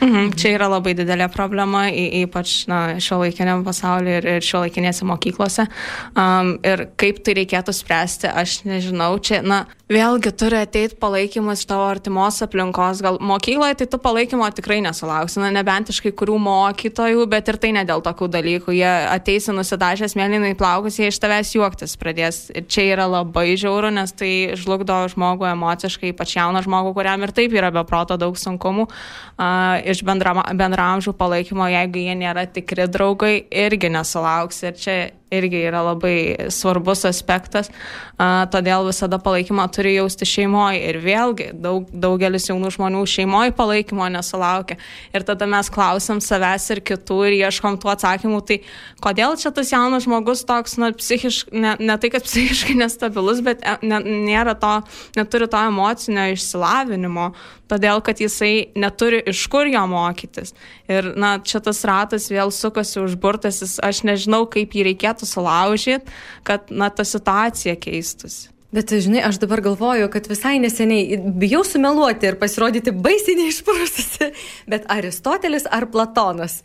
Mhm, 0.00 0.34
čia 0.36 0.52
yra 0.56 0.68
labai 0.68 0.92
didelė 0.96 1.28
problema, 1.32 1.86
ypač 1.88 2.66
šio 3.02 3.20
laikiniam 3.22 3.64
pasaulyje 3.64 4.20
ir, 4.20 4.28
ir 4.36 4.44
šio 4.44 4.60
laikinėse 4.66 5.06
mokyklose. 5.08 5.64
Um, 6.12 6.56
ir 6.66 6.86
kaip 7.00 7.22
tai 7.24 7.36
reikėtų 7.40 7.72
spręsti, 7.76 8.28
aš 8.28 8.58
nežinau. 8.68 9.14
Čia, 9.24 9.40
na, 9.46 9.62
vėlgi 9.88 10.32
turi 10.36 10.58
ateiti 10.60 10.98
palaikymas 11.00 11.62
iš 11.62 11.70
tavo 11.70 11.86
artimos 11.88 12.42
aplinkos. 12.44 13.00
Gal 13.04 13.16
mokykloje 13.24 13.78
tai 13.80 13.88
tu 13.94 14.00
palaikymo 14.02 14.48
tikrai 14.56 14.82
nesulauksi, 14.84 15.40
na, 15.40 15.52
nebent 15.54 15.92
iš 15.94 16.02
kai 16.04 16.12
kurių 16.12 16.36
mokytojų, 16.44 17.24
bet 17.32 17.48
ir 17.52 17.60
tai 17.62 17.72
ne 17.78 17.86
dėl 17.88 18.04
tokių 18.04 18.28
dalykų. 18.36 18.76
Jie 18.76 18.92
ateisi 19.08 19.54
nusidažęs 19.56 20.16
mėlynai 20.18 20.52
plaukus, 20.58 21.00
jie 21.00 21.08
iš 21.08 21.20
tavęs 21.22 21.54
juoktis 21.56 21.96
pradės. 22.00 22.42
Ir 22.52 22.68
čia 22.68 22.84
yra 22.92 23.08
labai 23.08 23.54
žiauru, 23.56 23.94
nes 23.96 24.12
tai 24.12 24.52
žlugdo 24.58 25.00
žmogų 25.14 25.48
emociškai, 25.54 26.12
ypač 26.12 26.36
jauną 26.36 26.60
žmogų, 26.66 26.92
kuriam 26.98 27.24
ir 27.24 27.32
taip 27.36 27.56
yra 27.56 27.72
beproto 27.72 28.20
daug 28.20 28.36
sunkumų. 28.36 28.90
Uh, 29.36 29.85
iš 29.86 30.02
bendramžių 30.06 31.14
palaikymo, 31.18 31.68
jeigu 31.70 32.02
jie 32.02 32.16
nėra 32.18 32.46
tikri 32.50 32.88
draugai, 32.90 33.36
irgi 33.64 33.90
nesulauks. 33.94 34.62
Ir 34.66 34.80
čia 34.82 34.96
irgi 35.30 35.58
yra 35.66 35.80
labai 35.82 36.48
svarbus 36.54 37.02
aspektas, 37.08 37.70
a, 38.14 38.46
todėl 38.52 38.86
visada 38.86 39.18
palaikymą 39.22 39.64
turi 39.74 39.96
jausti 39.96 40.28
šeimoje 40.28 40.84
ir 40.86 41.00
vėlgi 41.02 41.48
daug, 41.58 41.88
daugelis 41.90 42.46
jaunų 42.46 42.70
žmonių 42.76 43.02
šeimoje 43.10 43.54
palaikymo 43.58 44.06
nesulaukia 44.14 44.78
ir 45.10 45.26
tada 45.26 45.48
mes 45.50 45.70
klausim 45.72 46.20
savęs 46.22 46.68
ir 46.76 46.82
kitų 46.86 47.18
ir 47.26 47.38
ieškom 47.40 47.80
tų 47.82 47.90
atsakymų, 47.96 48.40
tai 48.46 48.60
kodėl 49.02 49.34
čia 49.40 49.50
tas 49.54 49.72
jaunas 49.74 50.06
žmogus 50.06 50.44
toks, 50.46 50.78
na, 50.78 50.92
psichiškai, 50.94 51.58
ne, 51.58 51.74
ne 51.82 51.98
tai, 51.98 52.12
kad 52.14 52.26
psichiškai 52.28 52.78
nestabilus, 52.78 53.42
bet 53.46 53.66
e, 53.66 53.76
ne, 53.82 54.00
nėra 54.30 54.54
to, 54.62 54.78
neturi 55.18 55.50
to 55.50 55.66
emocinio 55.66 56.28
išsilavinimo, 56.36 57.32
todėl 57.66 57.98
kad 58.06 58.22
jisai 58.22 58.70
neturi 58.78 59.24
iš 59.26 59.42
kur 59.50 59.66
jo 59.66 59.82
mokytis. 59.90 60.54
Ir, 60.86 61.10
na, 61.18 61.36
čia 61.42 61.58
tas 61.64 61.82
ratas 61.88 62.30
vėl 62.30 62.54
sukasi 62.54 63.00
užburtasis, 63.02 63.80
aš 63.82 64.04
nežinau, 64.06 64.44
kaip 64.50 64.76
jį 64.76 64.86
reikėtų 64.92 65.15
sulaužyti, 65.24 66.12
kad, 66.44 66.68
na, 66.68 66.90
ta 66.92 67.06
situacija 67.08 67.78
keistųsi. 67.80 68.50
Bet, 68.76 68.90
žinai, 68.90 69.22
aš 69.24 69.38
dabar 69.40 69.62
galvoju, 69.64 70.10
kad 70.12 70.26
visai 70.28 70.58
neseniai 70.60 71.16
bijau 71.40 71.62
sumeluoti 71.64 72.28
ir 72.28 72.36
pasirodyti 72.40 72.92
baisiai 72.92 73.38
neišprususi, 73.38 74.32
bet 74.68 74.84
Aristotelis 74.92 75.64
ar 75.72 75.86
Platonas 75.88 76.58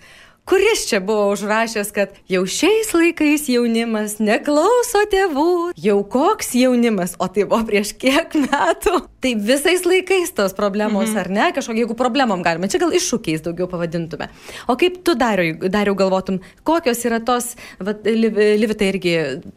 kuris 0.51 0.83
čia 0.89 0.99
buvo 0.99 1.29
užrašęs, 1.31 1.91
kad 1.95 2.09
jau 2.27 2.43
šiais 2.43 2.89
laikais 2.91 3.45
jaunimas 3.47 4.17
neklauso 4.19 5.05
tėvų, 5.07 5.71
jau 5.79 6.01
koks 6.03 6.51
jaunimas, 6.59 7.15
o 7.23 7.29
tai 7.31 7.45
buvo 7.47 7.63
prieš 7.69 7.93
kiek 7.95 8.35
metų. 8.35 8.97
Tai 9.21 9.31
visais 9.37 9.85
laikais 9.85 10.33
tos 10.35 10.55
problemos, 10.57 11.07
mhm. 11.07 11.19
ar 11.21 11.29
ne, 11.31 11.45
kažkokie, 11.55 11.85
jeigu 11.85 11.95
problemom 11.95 12.43
galima, 12.43 12.67
čia 12.67 12.81
gal 12.81 12.91
iššūkiais 12.97 13.45
daugiau 13.45 13.69
pavadintume. 13.71 14.27
O 14.67 14.75
kaip 14.81 14.97
tu 15.05 15.15
dariau, 15.15 15.95
galvotum, 15.95 16.41
kokios 16.67 17.05
yra 17.07 17.21
tos, 17.23 17.53
Livitai 18.01 18.89
irgi, 18.91 19.13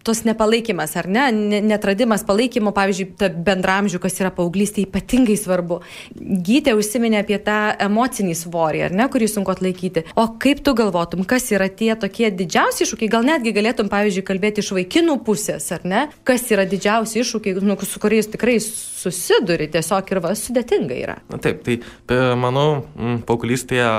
tos 0.07 0.22
nepalaikymas, 0.28 0.94
ar 1.00 1.09
ne, 1.11 1.24
netradimas 1.64 2.22
palaikymo, 2.28 2.74
pavyzdžiui, 2.76 3.33
bendramžių, 3.46 3.98
kas 4.04 4.20
yra 4.20 4.30
paauglystė 4.37 4.85
ypatingai 4.85 5.37
svarbu. 5.40 5.80
Gytė 6.14 6.76
užsiminė 6.78 7.22
apie 7.24 7.40
tą 7.42 7.59
emocinį 7.88 8.37
svorį, 8.44 8.85
ar 8.90 8.96
ne, 9.00 9.09
kurį 9.11 9.30
sunku 9.33 9.54
atlaikyti. 9.54 10.04
O 10.20 10.28
kaip 10.38 10.61
tu 10.62 10.76
galvotum, 10.76 10.84
kas 11.29 11.51
yra 11.55 11.68
tie 11.68 11.92
tokie 11.97 12.31
didžiausi 12.35 12.85
iššūkiai, 12.85 13.11
gal 13.12 13.27
netgi 13.27 13.55
galėtum, 13.57 13.88
pavyzdžiui, 13.92 14.25
kalbėti 14.27 14.64
iš 14.64 14.73
vaikinų 14.77 15.18
pusės, 15.27 15.70
ar 15.75 15.85
ne? 15.88 16.05
Kas 16.27 16.47
yra 16.53 16.66
didžiausi 16.68 17.23
iššūkiai, 17.23 17.61
nu, 17.64 17.77
su 17.85 18.03
kuriais 18.03 18.29
tikrai 18.31 18.59
susiduri, 18.62 19.68
tiesiog 19.73 20.14
ir 20.14 20.23
va, 20.25 20.33
sudėtinga 20.38 20.99
yra. 20.99 21.18
Na, 21.33 21.40
taip, 21.42 21.64
tai 21.64 22.18
manau, 22.38 22.85
paauglystėje 23.29 23.90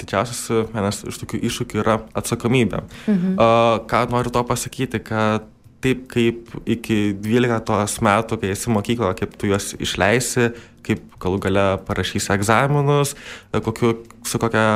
didžiausias 0.00 0.72
vienas 0.74 1.04
iš 1.06 1.22
tokių 1.22 1.42
iššūkių 1.50 1.82
yra 1.84 2.00
atsakomybė. 2.18 2.84
Mhm. 3.06 3.38
A, 3.38 3.80
ką 3.90 4.04
noriu 4.12 4.34
to 4.34 4.44
pasakyti, 4.46 5.02
kad 5.06 5.48
taip 5.84 6.06
kaip 6.12 6.50
iki 6.68 6.98
12 7.16 8.04
metų, 8.04 8.40
kai 8.40 8.52
esi 8.54 8.72
mokykloje, 8.72 9.16
kaip 9.22 9.36
tu 9.40 9.50
juos 9.50 9.72
išleisi, 9.80 10.50
kaip 10.86 11.04
galų 11.20 11.40
gale 11.46 11.68
parašysi 11.88 12.32
egzaminus, 12.36 13.14
kokiu, 13.52 13.94
su 14.26 14.40
kokia 14.40 14.66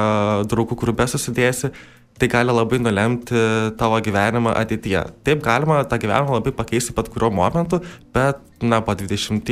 draugų 0.48 0.78
grupė 0.80 1.08
susidėsi, 1.10 1.72
tai 2.18 2.28
gali 2.30 2.52
labai 2.54 2.78
nulemti 2.78 3.40
tavo 3.78 3.98
gyvenimą 4.06 4.52
ateityje. 4.54 5.02
Taip 5.26 5.42
galima 5.42 5.80
tą 5.88 5.98
gyvenimą 5.98 6.38
labai 6.38 6.52
pakeisti 6.54 6.94
pat 6.94 7.08
kuriuo 7.10 7.32
momentu, 7.34 7.80
bet 8.14 8.38
na, 8.62 8.78
po 8.80 8.94
20, 8.94 9.50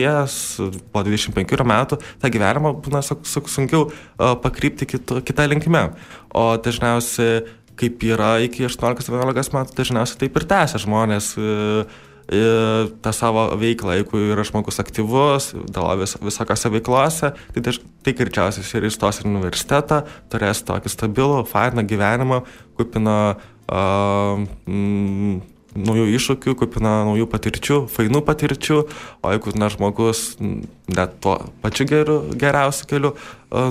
po 0.95 1.03
25 1.03 1.67
metų 1.73 1.99
tą 2.23 2.31
gyvenimą 2.33 2.77
būna 2.85 3.03
sunkiau 3.03 3.89
pakrypti 4.45 4.87
kitu, 4.95 5.19
kitą 5.27 5.49
linkme. 5.51 5.89
O 6.33 6.53
dažniausiai 6.63 7.43
kaip 7.81 8.07
yra 8.07 8.37
iki 8.45 8.67
18-19 8.69 9.55
metų, 9.57 9.77
dažniausiai 9.79 10.25
taip 10.25 10.39
ir 10.39 10.47
tęsia 10.49 10.81
žmonės 10.83 11.33
e, 11.39 11.53
e, 12.33 12.43
tą 13.05 13.13
savo 13.17 13.47
veiklą, 13.61 13.97
jeigu 13.99 14.25
yra 14.35 14.45
žmogus 14.47 14.81
aktyvus, 14.83 15.53
dalyvauja 15.73 16.21
visokiose 16.23 16.73
veiklose, 16.75 17.33
tai, 17.55 17.65
daž, 17.65 17.81
tai 18.05 18.17
greičiausiai 18.19 18.67
ir 18.81 18.89
įstos 18.91 19.23
į 19.23 19.31
universitetą, 19.31 20.03
turės 20.33 20.65
tokį 20.69 20.93
stabilų, 20.93 21.41
fainą 21.51 21.87
gyvenimą, 21.89 22.43
kupiną 22.79 23.19
uh, 23.33 24.45
mm, 24.69 25.41
naujų 25.73 26.09
iššūkių, 26.19 26.55
kupina 26.61 27.03
naujų 27.09 27.27
patirčių, 27.33 27.79
fainų 27.93 28.23
patirčių, 28.27 28.81
o 29.25 29.33
jeigu 29.33 29.55
na, 29.57 29.71
žmogus 29.73 30.35
net 30.41 31.17
tuo 31.25 31.39
pačiu 31.65 31.87
geru, 31.89 32.19
geriausiu 32.37 32.89
keliu 32.91 33.15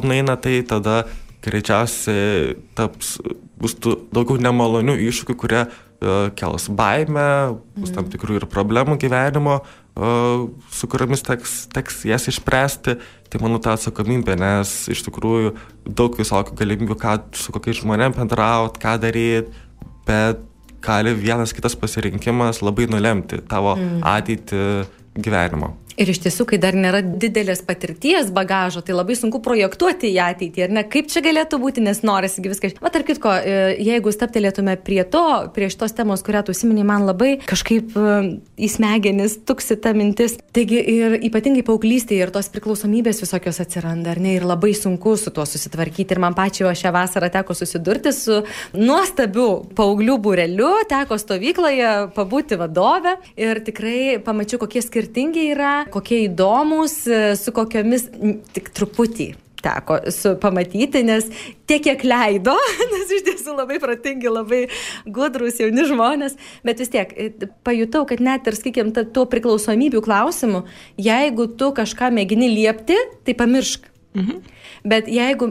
nueina, 0.06 0.38
tai 0.42 0.62
tada 0.68 1.04
greičiausiai 1.42 2.56
taps, 2.78 3.16
bus 3.62 3.78
daugiau 3.82 4.38
nemalonių 4.42 4.98
iššūkių, 5.08 5.36
kurie 5.40 5.62
uh, 5.66 6.30
kels 6.38 6.68
baimę, 6.78 7.58
bus 7.78 7.94
tam 7.94 8.06
mm. 8.06 8.12
tikrų 8.14 8.38
ir 8.40 8.46
problemų 8.52 8.98
gyvenimo, 9.02 9.58
uh, 9.62 10.46
su 10.74 10.90
kuriamis 10.92 11.26
teks, 11.26 11.56
teks 11.74 12.04
jas 12.10 12.30
išspręsti. 12.32 12.98
Tai 13.32 13.42
manau 13.44 13.62
ta 13.64 13.78
atsakomybė, 13.78 14.36
nes 14.40 14.76
iš 14.92 15.06
tikrųjų 15.08 15.56
daug 15.88 16.18
visokių 16.20 16.58
galimybių, 16.60 16.98
ką 17.00 17.18
su 17.40 17.54
kokiais 17.56 17.80
žmonėm 17.82 18.18
bendrauti, 18.18 18.82
ką 18.84 18.98
daryti, 19.02 19.68
bet 20.08 20.42
gali 20.82 21.14
vienas 21.16 21.54
kitas 21.54 21.78
pasirinkimas 21.78 22.62
labai 22.66 22.90
nulemti 22.92 23.40
tavo 23.50 23.78
mm. 23.78 24.02
ateitį 24.04 24.66
gyvenimo. 25.22 25.76
Ir 26.00 26.12
iš 26.12 26.22
tiesų, 26.24 26.46
kai 26.52 26.60
dar 26.62 26.76
nėra 26.78 27.02
didelės 27.04 27.64
patirties 27.68 28.32
bagažo, 28.34 28.84
tai 28.86 28.96
labai 28.96 29.18
sunku 29.20 29.42
projektuoti 29.44 30.12
į 30.14 30.20
ateitį, 30.24 30.64
ar 30.66 30.76
ne, 30.78 30.84
kaip 30.88 31.10
čia 31.12 31.24
galėtų 31.26 31.60
būti, 31.62 31.84
nes 31.84 32.02
norisi 32.08 32.44
viską. 32.44 32.74
Va, 32.84 32.92
tarp 32.94 33.10
kitko, 33.10 33.34
e, 33.36 33.58
jeigu 33.84 34.14
staptelėtume 34.14 34.78
prie 34.86 35.02
to, 35.12 35.24
prie 35.56 35.68
šitos 35.72 35.96
temos, 35.98 36.24
kurią 36.26 36.46
tu 36.48 36.56
užsiminiai, 36.56 36.88
man 36.88 37.08
labai 37.10 37.34
kažkaip 37.50 37.96
e, 37.96 38.16
į 38.56 38.70
smegenis 38.72 39.38
tuksi 39.48 39.78
ta 39.84 39.94
mintis. 39.98 40.38
Taigi 40.56 40.80
ir 40.96 41.18
ypatingai 41.28 41.66
paauglystėje 41.68 42.28
ir 42.28 42.34
tos 42.34 42.50
priklausomybės 42.54 43.22
visokios 43.24 43.62
atsiranda, 43.64 44.16
ar 44.16 44.24
ne, 44.24 44.38
ir 44.40 44.48
labai 44.48 44.74
sunku 44.78 45.18
su 45.20 45.34
tuo 45.36 45.46
susitvarkyti. 45.48 46.16
Ir 46.16 46.24
man 46.24 46.38
pačiai 46.38 46.76
šią 46.78 46.94
vasarą 46.96 47.32
teko 47.34 47.56
susidurti 47.58 48.14
su 48.16 48.42
nuostabiu 48.78 49.50
paauglių 49.78 50.18
būreliu, 50.24 50.72
teko 50.92 51.20
stovykloje 51.20 51.92
pabūti 52.16 52.60
vadovę 52.60 53.18
ir 53.40 53.62
tikrai 53.66 54.20
pamačiau, 54.24 54.62
kokie 54.62 54.84
skirtingi 54.84 55.50
yra 55.52 55.81
kokie 55.92 56.26
įdomus, 56.28 57.02
e, 57.08 57.22
su 57.40 57.54
kokiomis 57.56 58.10
tik 58.56 58.70
truputį 58.76 59.32
teko 59.62 60.00
su, 60.10 60.34
pamatyti, 60.42 61.04
nes 61.06 61.28
tiek, 61.70 61.84
kiek 61.86 62.04
leido, 62.08 62.56
nes 62.94 63.14
iš 63.14 63.26
tiesų 63.28 63.56
labai 63.60 63.78
protingi, 63.84 64.30
labai 64.32 64.62
gudrus 65.06 65.62
jauni 65.62 65.86
žmonės, 65.90 66.38
bet 66.68 66.82
vis 66.82 66.92
tiek 66.94 67.14
e, 67.14 67.30
pajutau, 67.66 68.04
kad 68.10 68.24
net 68.24 68.50
ir, 68.50 68.58
sakykime, 68.58 69.06
tuo 69.14 69.28
priklausomybių 69.30 70.04
klausimu, 70.06 70.66
jeigu 71.02 71.48
tu 71.60 71.72
kažką 71.78 72.12
mėgini 72.18 72.52
liepti, 72.56 72.98
tai 73.26 73.38
pamiršk. 73.38 73.90
Mhm. 74.18 74.42
Bet 74.92 75.08
jeigu 75.08 75.48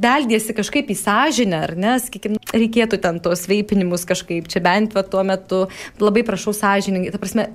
beldėsi 0.00 0.54
kažkaip 0.56 0.90
į 0.92 0.96
sąžinę, 0.96 1.58
ar 1.66 1.74
ne, 1.76 1.96
sakykime, 2.00 2.40
reikėtų 2.52 2.98
ten 3.02 3.20
tos 3.24 3.44
veipinimus 3.50 4.06
kažkaip, 4.08 4.48
čia 4.50 4.62
bent 4.64 4.96
va 4.96 5.04
tuo 5.04 5.24
metu, 5.26 5.66
labai 6.00 6.24
prašau 6.26 6.54
sąžiningai, 6.56 7.12
ta 7.12 7.20
prasme, 7.20 7.46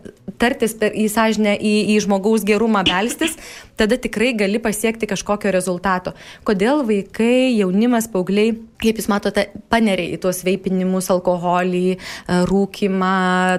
tartis 0.42 0.76
per, 0.78 0.94
į 0.94 1.08
sąžinę, 1.14 1.56
į, 1.58 1.74
į 1.96 1.98
žmogaus 2.06 2.46
gerumą 2.48 2.84
belstis, 2.88 3.38
tada 3.80 3.98
tikrai 4.02 4.34
gali 4.38 4.62
pasiekti 4.62 5.10
kažkokio 5.10 5.54
rezultato. 5.54 6.14
Kodėl 6.48 6.84
vaikai, 6.88 7.58
jaunimas, 7.58 8.10
paaugliai, 8.14 8.54
kaip 8.82 9.00
jūs 9.00 9.10
matote, 9.12 9.48
paneria 9.72 10.16
į 10.16 10.20
tuos 10.22 10.44
veipinimus, 10.46 11.10
alkoholį, 11.14 11.98
e, 11.98 12.40
rūkimą, 12.50 13.14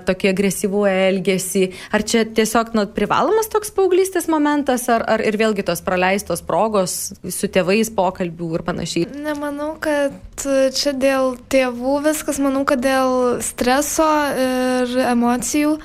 tokį 0.09 0.31
agresyvų 0.33 0.85
elgesį, 0.91 1.65
ar 1.95 2.05
čia 2.07 2.25
tiesiog 2.25 2.75
nu, 2.79 2.87
privalomas 2.95 3.51
toks 3.53 3.73
paauglystės 3.75 4.29
momentas, 4.31 4.89
ar, 4.93 5.05
ar 5.09 5.25
ir 5.25 5.39
vėlgi 5.41 5.67
tos 5.67 5.83
praleistos 5.85 6.45
progos 6.47 6.99
su 7.35 7.51
tėvais 7.51 7.91
pokalbių 7.95 8.53
ir 8.59 8.67
panašiai? 8.67 9.09
Nemanau, 9.25 9.75
kad 9.83 10.47
čia 10.79 10.95
dėl 10.95 11.35
tėvų 11.51 11.99
viskas, 12.07 12.39
manau, 12.43 12.65
kad 12.69 12.83
dėl 12.85 13.43
streso 13.45 14.09
ir 14.39 14.97
emocijų. 15.09 15.79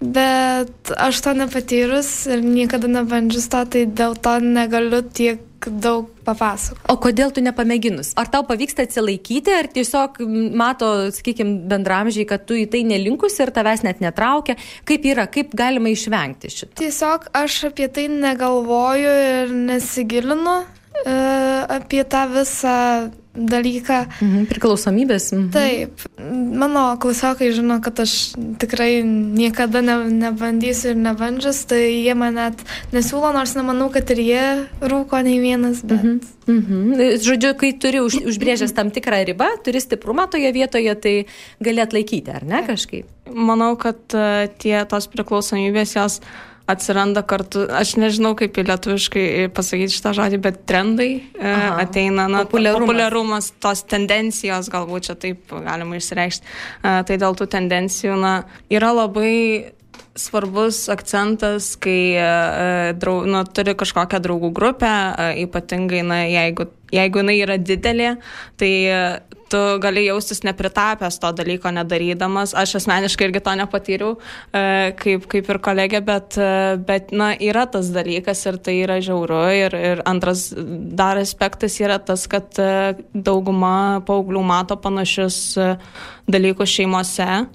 Bet 0.00 0.92
aš 0.96 1.20
to 1.24 1.32
nepatyrus 1.36 2.10
ir 2.28 2.44
niekada 2.44 2.88
nebandžius 2.90 3.48
to, 3.52 3.64
tai 3.64 3.84
dėl 3.88 4.16
to 4.20 4.38
negaliu 4.44 5.02
tiek 5.02 5.42
daug 5.66 6.10
papasakoti. 6.26 6.84
O 6.92 6.96
kodėl 7.00 7.32
tu 7.34 7.42
nepamėginus? 7.42 8.12
Ar 8.20 8.28
tau 8.30 8.44
pavyksta 8.46 8.84
atsilaikyti, 8.86 9.54
ar 9.56 9.68
tiesiog 9.72 10.20
mato, 10.54 10.90
sakykime, 11.14 11.64
bendramžiai, 11.70 12.26
kad 12.28 12.44
tu 12.46 12.58
į 12.58 12.66
tai 12.70 12.84
nelinkusi 12.86 13.42
ir 13.42 13.52
tavęs 13.56 13.82
net 13.86 14.02
netraukia? 14.04 14.58
Kaip 14.86 15.06
yra, 15.08 15.26
kaip 15.32 15.56
galima 15.56 15.90
išvengti 15.90 16.52
šito? 16.52 16.76
Tiesiog 16.78 17.30
aš 17.36 17.64
apie 17.72 17.88
tai 17.90 18.06
negalvoju 18.12 19.14
ir 19.26 19.54
nesigilinu 19.72 20.60
apie 21.68 22.04
tą 22.04 22.24
visą 22.32 22.76
dalyką. 23.36 23.98
Mhm, 24.22 24.46
priklausomybės. 24.48 25.32
Mhm. 25.32 25.50
Taip, 25.52 26.00
mano 26.56 26.96
klasiokai 27.00 27.52
žino, 27.52 27.78
kad 27.84 28.00
aš 28.00 28.32
tikrai 28.60 29.04
niekada 29.04 29.82
ne, 29.84 29.98
nebandysiu 30.10 30.94
ir 30.94 30.96
nebandžius, 30.96 31.64
tai 31.68 31.82
jie 31.92 32.14
man 32.16 32.40
net 32.40 32.64
nesiūlo, 32.96 33.32
nors 33.36 33.54
nemanau, 33.58 33.90
kad 33.92 34.08
ir 34.16 34.22
jie 34.24 34.46
rūko 34.80 35.22
nei 35.26 35.38
vienas. 35.40 35.84
Bet... 35.84 36.00
Mhm. 36.00 36.32
Mhm. 36.46 37.20
Žodžiu, 37.26 37.52
kai 37.58 37.72
turi 37.74 38.00
už, 38.00 38.20
užbrėžęs 38.30 38.74
tam 38.74 38.92
tikrą 38.94 39.24
ribą, 39.26 39.50
turi 39.66 39.82
stiprumą 39.82 40.28
toje 40.30 40.52
vietoje, 40.54 40.94
tai 40.94 41.14
gali 41.60 41.82
atlaikyti, 41.82 42.30
ar 42.30 42.46
ne 42.46 42.62
kažkaip? 42.66 43.08
Manau, 43.26 43.74
kad 43.76 43.98
uh, 44.14 44.46
tie 44.62 44.78
tos 44.86 45.10
priklausomybės 45.10 45.96
jos 45.98 46.20
atsiranda 46.66 47.22
kartu, 47.22 47.64
aš 47.70 47.94
nežinau 48.00 48.34
kaip 48.38 48.58
lietuviškai 48.58 49.46
pasakyti 49.54 49.94
šitą 49.94 50.12
žodį, 50.18 50.40
bet 50.42 50.58
trendai 50.66 51.10
e, 51.14 51.22
Aha, 51.40 51.76
ateina, 51.84 52.26
na, 52.30 52.42
populiarumas. 52.46 52.88
populiarumas, 52.88 53.50
tos 53.62 53.84
tendencijos, 53.86 54.70
galbūt 54.72 55.08
čia 55.08 55.16
taip 55.26 55.54
galima 55.54 56.00
išreikšti. 56.00 56.46
E, 56.82 56.96
tai 57.06 57.18
dėl 57.22 57.38
tų 57.38 57.48
tendencijų, 57.54 58.18
na, 58.18 58.34
yra 58.72 58.92
labai 58.96 59.36
svarbus 60.16 60.86
akcentas, 60.88 61.74
kai 61.76 62.16
uh, 62.16 62.96
drau, 62.96 63.18
nu, 63.28 63.42
turi 63.52 63.74
kažkokią 63.76 64.20
draugų 64.24 64.48
grupę, 64.56 64.92
ypatingai, 65.44 66.00
na, 66.08 66.22
jeigu, 66.24 66.70
jeigu 66.94 67.20
jinai 67.20 67.36
yra 67.44 67.58
didelė, 67.60 68.14
tai 68.56 68.70
tu 69.52 69.60
gali 69.82 70.06
jaustis 70.06 70.42
nepritapęs 70.46 71.18
to 71.22 71.32
dalyko 71.36 71.72
nedarydamas. 71.74 72.54
Aš 72.56 72.76
asmeniškai 72.80 73.28
irgi 73.28 73.42
to 73.44 73.54
nepatyriau, 73.60 74.14
uh, 74.16 74.94
kaip, 75.00 75.28
kaip 75.32 75.50
ir 75.52 75.60
kolegė, 75.68 76.02
bet, 76.06 76.38
uh, 76.40 76.76
bet, 76.88 77.12
na, 77.16 77.32
yra 77.34 77.66
tas 77.70 77.90
dalykas 77.94 78.46
ir 78.50 78.60
tai 78.62 78.78
yra 78.84 79.00
žiauru. 79.04 79.42
Ir, 79.56 79.76
ir 79.92 80.02
antras 80.08 80.48
dar 80.56 81.20
aspektas 81.20 81.78
yra 81.82 81.98
tas, 82.02 82.26
kad 82.30 82.58
uh, 82.62 82.96
dauguma 83.14 84.02
paauglių 84.06 84.42
mato 84.46 84.78
panašius 84.80 85.38
dalykus 86.30 86.72
šeimose 86.76 87.46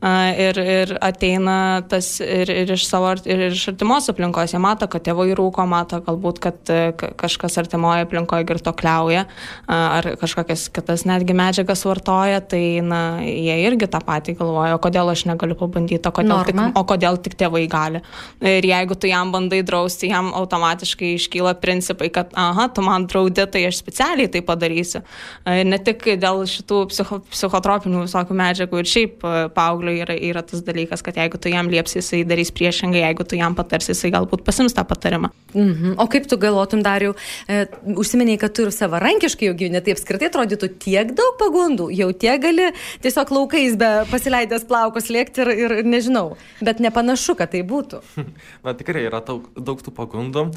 ir, 0.00 0.58
ir 0.58 0.92
ateina 1.04 1.82
tas 1.88 2.08
ir, 2.24 2.48
ir 2.48 2.72
iš 2.72 2.86
savo 2.88 3.10
ir 3.24 3.46
iš 3.50 3.66
artimos 3.72 4.08
aplinkos. 4.12 4.54
Jie 4.54 4.60
mato, 4.62 4.88
kad 4.90 5.04
tėvai 5.04 5.30
rūko, 5.36 5.66
mato 5.68 6.00
galbūt, 6.04 6.40
kad 6.40 6.72
e, 6.72 6.80
kažkas 6.96 7.58
artimoje 7.60 8.06
aplinkoje 8.06 8.46
girtokliauja 8.48 9.26
ar 9.70 10.06
kažkokias 10.20 10.68
kitas 10.74 11.04
netgi 11.08 11.34
medžiagas 11.36 11.84
vartoja, 11.86 12.40
tai 12.40 12.80
na, 12.84 13.20
jie 13.24 13.56
irgi 13.66 13.88
tą 13.90 14.00
patį 14.04 14.36
galvoja, 14.38 14.76
o 14.76 14.82
kodėl 14.82 15.12
aš 15.12 15.26
negaliu 15.28 15.56
pabandyti, 15.58 16.02
o 16.08 16.14
kodėl, 16.14 16.42
tik, 16.48 16.60
o 16.76 16.84
kodėl 16.88 17.20
tik 17.22 17.36
tėvai 17.40 17.64
gali. 17.70 18.02
Ir 18.40 18.66
jeigu 18.66 18.96
tu 18.98 19.10
jam 19.10 19.32
bandai 19.34 19.60
drausti, 19.66 20.10
jam 20.10 20.32
automatiškai 20.36 21.14
iškyla 21.18 21.54
principai, 21.62 22.10
kad, 22.14 22.32
aha, 22.38 22.68
tu 22.74 22.84
man 22.86 23.06
draudi, 23.10 23.44
tai 23.50 23.66
aš 23.68 23.80
specialiai 23.82 24.30
tai 24.32 24.42
padarysiu. 24.46 25.02
Ne 25.46 25.80
tik 25.84 26.06
dėl 26.20 26.44
šitų 26.48 26.82
psicho, 26.90 27.20
psichotropinių 27.30 28.04
visokių 28.06 28.36
medžiagų 28.40 28.80
ir 28.80 28.90
šiaip 28.90 29.24
e, 29.24 29.36
paauglių 29.54 29.89
paaugliui 29.90 30.02
yra, 30.04 30.14
yra 30.14 30.42
tas 30.42 30.62
dalykas, 30.62 31.02
kad 31.02 31.16
jeigu 31.16 31.38
tu 31.38 31.50
jam 31.50 31.68
liepsi, 31.70 31.98
jisai 32.00 32.22
darys 32.24 32.50
priešingai, 32.50 33.02
jeigu 33.02 33.24
tu 33.24 33.36
jam 33.36 33.54
patarsi, 33.54 33.92
jisai 33.92 34.12
galbūt 34.14 34.44
pasims 34.44 34.74
tą 34.74 34.84
patarimą. 34.84 35.30
Mhm. 35.54 35.98
O 35.98 36.06
kaip 36.06 36.28
tu 36.28 36.36
galvotum, 36.36 36.82
Dariu, 36.82 37.14
e, 37.48 37.66
užsimeniai, 37.84 38.38
kad 38.38 38.54
tu 38.54 38.62
ir 38.62 38.70
savarankiškai 38.70 39.48
jau 39.48 39.54
gyveni, 39.54 39.82
tai 39.82 39.94
apskritai 39.94 40.30
atrodytų 40.30 40.70
tiek 40.78 41.12
daug 41.14 41.36
pagundų, 41.38 41.90
jau 41.92 42.10
tiek 42.12 42.40
gali 42.40 42.70
tiesiog 43.02 43.30
laukais 43.30 43.76
be 43.76 43.90
pasileidęs 44.10 44.66
plaukus 44.66 45.10
lėkti 45.10 45.44
ir, 45.44 45.48
ir, 45.50 45.76
ir 45.82 45.84
nežinau, 45.84 46.36
bet 46.60 46.80
nepanašu, 46.80 47.36
kad 47.36 47.52
tai 47.52 47.62
būtų. 47.62 48.02
Na 48.64 48.74
tikrai 48.74 49.06
yra 49.08 49.20
daug, 49.20 49.48
daug 49.56 49.80
tų 49.82 49.94
pagundų, 49.94 50.50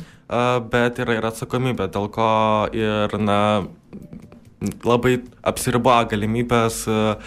bet 0.72 1.00
yra 1.00 1.18
ir 1.20 1.32
atsakomybė, 1.32 1.90
dėl 1.92 2.10
ko 2.14 2.30
ir 2.74 3.18
na, 3.20 3.66
labai 4.84 5.18
apsiriboja 5.44 6.06
galimybės 6.14 6.86
uh, 6.88 7.18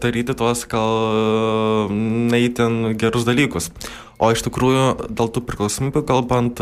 daryti 0.00 0.36
tuos 0.38 0.64
gal 0.70 1.90
neįtin 1.92 2.94
gerus 3.00 3.26
dalykus. 3.28 3.70
O 4.22 4.28
iš 4.30 4.44
tikrųjų, 4.46 5.10
dėl 5.18 5.30
tų 5.34 5.42
priklausomybių 5.48 6.04
kalbant, 6.06 6.60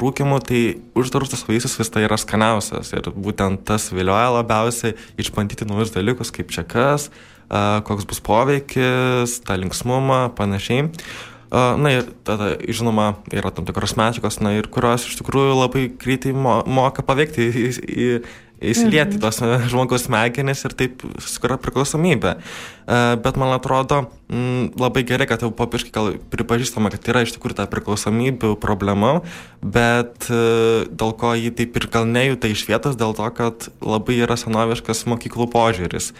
rūkimų, 0.00 0.40
tai 0.42 0.62
uždraustas 0.98 1.44
vaisius 1.46 1.76
vis 1.78 1.92
tai 1.94 2.02
yra 2.08 2.18
skaniausias. 2.18 2.90
Ir 2.96 3.12
būtent 3.14 3.62
tas 3.68 3.92
vilioja 3.94 4.32
labiausiai 4.40 4.96
išbandyti 5.22 5.68
naujus 5.70 5.94
dalykus, 5.94 6.34
kaip 6.34 6.50
čia 6.50 6.66
kas, 6.66 7.12
koks 7.86 8.08
bus 8.10 8.18
poveikis, 8.26 9.38
tą 9.46 9.60
linksmumą, 9.62 10.26
panašiai. 10.34 10.90
Na 11.54 11.92
ir 11.94 12.08
tada, 12.26 12.56
žinoma, 12.66 13.12
yra 13.30 13.52
tam 13.54 13.68
tikros 13.68 13.94
medžiagos, 13.94 14.40
na 14.42 14.56
ir 14.56 14.66
kurios 14.66 15.04
iš 15.06 15.20
tikrųjų 15.20 15.54
labai 15.54 15.84
greitai 16.02 16.32
mo 16.34 16.56
moka 16.66 17.04
paveikti 17.06 17.46
į, 17.46 17.68
į, 17.84 18.08
įsilieti 18.70 19.16
mhm. 19.16 19.22
tos 19.22 19.40
e, 19.42 19.50
žmogaus 19.70 20.06
smegenis 20.06 20.64
ir 20.66 20.74
taip 20.78 21.04
sukuria 21.22 21.58
priklausomybę. 21.60 22.34
E, 22.36 22.98
bet 23.24 23.38
man 23.40 23.54
atrodo 23.56 24.04
mm, 24.28 24.74
labai 24.80 25.04
gerai, 25.08 25.28
kad 25.30 25.44
jau 25.44 25.50
papiškai 25.54 25.92
gal 25.94 26.10
pripažįstama, 26.32 26.92
kad 26.94 27.10
yra 27.12 27.24
iš 27.24 27.36
tikrųjų 27.36 27.58
ta 27.60 27.68
priklausomybių 27.70 28.54
problema, 28.62 29.18
bet 29.60 30.30
e, 30.30 30.40
dėl 30.90 31.14
ko 31.20 31.34
jį 31.38 31.54
taip 31.60 31.78
ir 31.80 31.88
gal 31.92 32.08
nejuta 32.10 32.50
iš 32.52 32.66
vietos, 32.70 32.98
dėl 33.00 33.16
to, 33.18 33.28
kad 33.36 33.68
labai 33.84 34.18
yra 34.22 34.38
senoviškas 34.40 35.06
mokyklų 35.10 35.48
požiūris. 35.52 36.12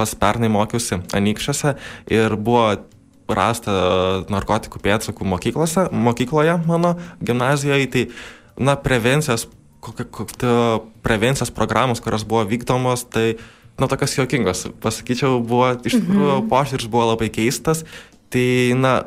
Pas 0.00 0.12
pernai 0.16 0.48
mokiausi 0.50 1.02
Anykščiuose 1.14 1.74
ir 2.10 2.34
buvo 2.40 2.72
rasta 3.30 3.72
narkotikų 4.32 4.80
pėdsakų 4.82 5.26
mokyklose, 5.34 5.86
mokykloje 5.94 6.56
mano 6.66 6.96
gimnazijoje, 7.22 7.88
tai 7.92 8.04
na, 8.58 8.76
prevencijos 8.80 9.46
kokia, 9.80 10.04
kokia 10.04 10.54
prevencijos 11.04 11.52
programos, 11.54 12.00
kurios 12.00 12.24
buvo 12.28 12.44
vykdomos, 12.48 13.06
tai, 13.12 13.36
na, 13.80 13.88
tokios 13.88 14.18
juokingos, 14.18 14.66
pasakyčiau, 14.82 15.40
buvo, 15.40 15.72
iš 15.80 15.98
tikrųjų, 16.00 16.36
mhm. 16.36 16.50
požiūris 16.52 16.90
buvo 16.90 17.10
labai 17.12 17.30
keistas, 17.32 17.84
tai, 18.32 18.76
na, 18.78 19.00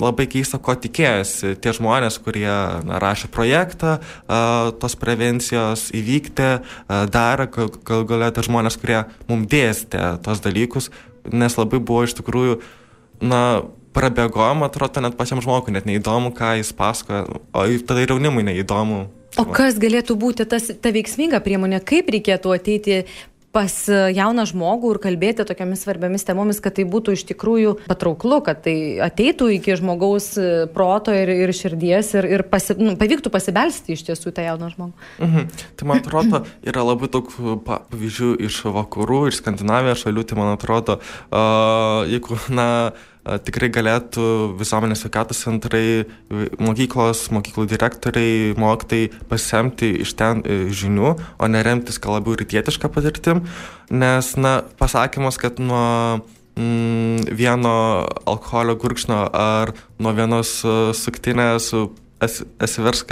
labai 0.00 0.24
keista, 0.30 0.60
ko 0.62 0.74
tikėjosi 0.78 1.56
tie 1.60 1.74
žmonės, 1.76 2.20
kurie 2.24 2.48
na, 2.48 3.00
rašė 3.02 3.30
projektą, 3.34 3.98
a, 4.00 4.70
tos 4.80 4.96
prevencijos 5.00 5.90
įvykti, 5.96 6.48
a, 6.60 7.02
darė, 7.10 7.50
gal, 7.52 7.74
gal 7.84 8.06
galėtų 8.08 8.46
žmonės, 8.48 8.78
kurie 8.80 9.02
mums 9.28 9.50
dėstė 9.50 10.14
tos 10.24 10.42
dalykus, 10.44 10.90
nes 11.28 11.58
labai 11.58 11.82
buvo 11.82 12.06
iš 12.06 12.16
tikrųjų, 12.22 12.60
na, 13.20 13.44
prabėgom, 13.90 14.62
atrodo, 14.62 15.02
net 15.02 15.16
pačiam 15.18 15.40
žmogui 15.42 15.74
net 15.74 15.88
neįdomu, 15.88 16.30
ką 16.36 16.54
jis 16.60 16.70
pasakoja, 16.78 17.24
o 17.26 17.64
tada 17.82 18.04
ir 18.04 18.14
jaunimui 18.14 18.46
neįdomu, 18.46 19.08
O 19.40 19.48
kas 19.56 19.80
galėtų 19.80 20.16
būti 20.20 20.46
tas, 20.48 20.68
ta 20.82 20.92
veiksminga 20.94 21.40
priemonė, 21.44 21.80
kaip 21.84 22.10
reikėtų 22.12 22.54
ateiti 22.56 23.02
pas 23.50 23.72
jauną 24.14 24.44
žmogų 24.46 24.92
ir 24.94 25.00
kalbėti 25.02 25.44
tokiamis 25.46 25.82
svarbiamis 25.82 26.24
temomis, 26.26 26.60
kad 26.62 26.76
tai 26.76 26.84
būtų 26.86 27.16
iš 27.16 27.24
tikrųjų 27.32 27.72
patrauklu, 27.88 28.38
kad 28.46 28.62
tai 28.66 28.74
ateitų 29.02 29.48
iki 29.56 29.74
žmogaus 29.80 30.30
proto 30.74 31.14
ir, 31.16 31.32
ir 31.46 31.54
širdies 31.56 32.12
ir, 32.14 32.28
ir 32.30 32.46
pasi, 32.46 32.78
nu, 32.78 32.94
pavyktų 33.00 33.32
pasibelsti 33.34 33.96
iš 33.96 34.06
tiesų 34.06 34.34
tą 34.36 34.46
jauną 34.46 34.70
žmogų. 34.76 34.94
Mhm. 35.26 35.50
Tai 35.74 35.90
man 35.90 36.02
atrodo, 36.04 36.44
yra 36.62 36.86
labai 36.86 37.10
daug 37.10 37.34
pavyzdžių 37.66 38.32
iš 38.46 38.62
vakarų, 38.70 39.24
iš 39.32 39.42
Skandinavijos 39.42 40.06
šalių, 40.06 40.26
tai 40.30 40.38
man 40.38 40.54
atrodo, 40.54 41.00
uh, 41.00 42.06
jeigu, 42.06 42.38
na, 42.54 42.68
uh, 42.94 43.09
tikrai 43.44 43.70
galėtų 43.72 44.24
visuomenės 44.58 45.04
sveikatos 45.04 45.42
centrai, 45.44 46.06
mokyklos, 46.62 47.26
mokyklų 47.34 47.66
direktoriai, 47.70 48.50
mokytai 48.60 49.04
pasisemti 49.30 49.92
iš 50.04 50.14
ten 50.18 50.42
e, 50.44 50.60
žinių, 50.74 51.14
o 51.38 51.50
neremtis 51.50 52.00
gal 52.02 52.18
labiau 52.18 52.38
rytietišką 52.40 52.90
patirtim, 52.92 53.44
nes, 53.90 54.34
na, 54.40 54.60
pasakymas, 54.80 55.38
kad 55.40 55.62
nuo 55.62 56.20
mm, 56.58 57.30
vieno 57.38 57.74
alkoholio 58.30 58.78
gurkšno 58.80 59.24
ar 59.30 59.74
nuo 60.02 60.14
vienos 60.16 60.60
e, 60.64 60.76
suktinės 60.96 61.72
esivers 62.20 63.06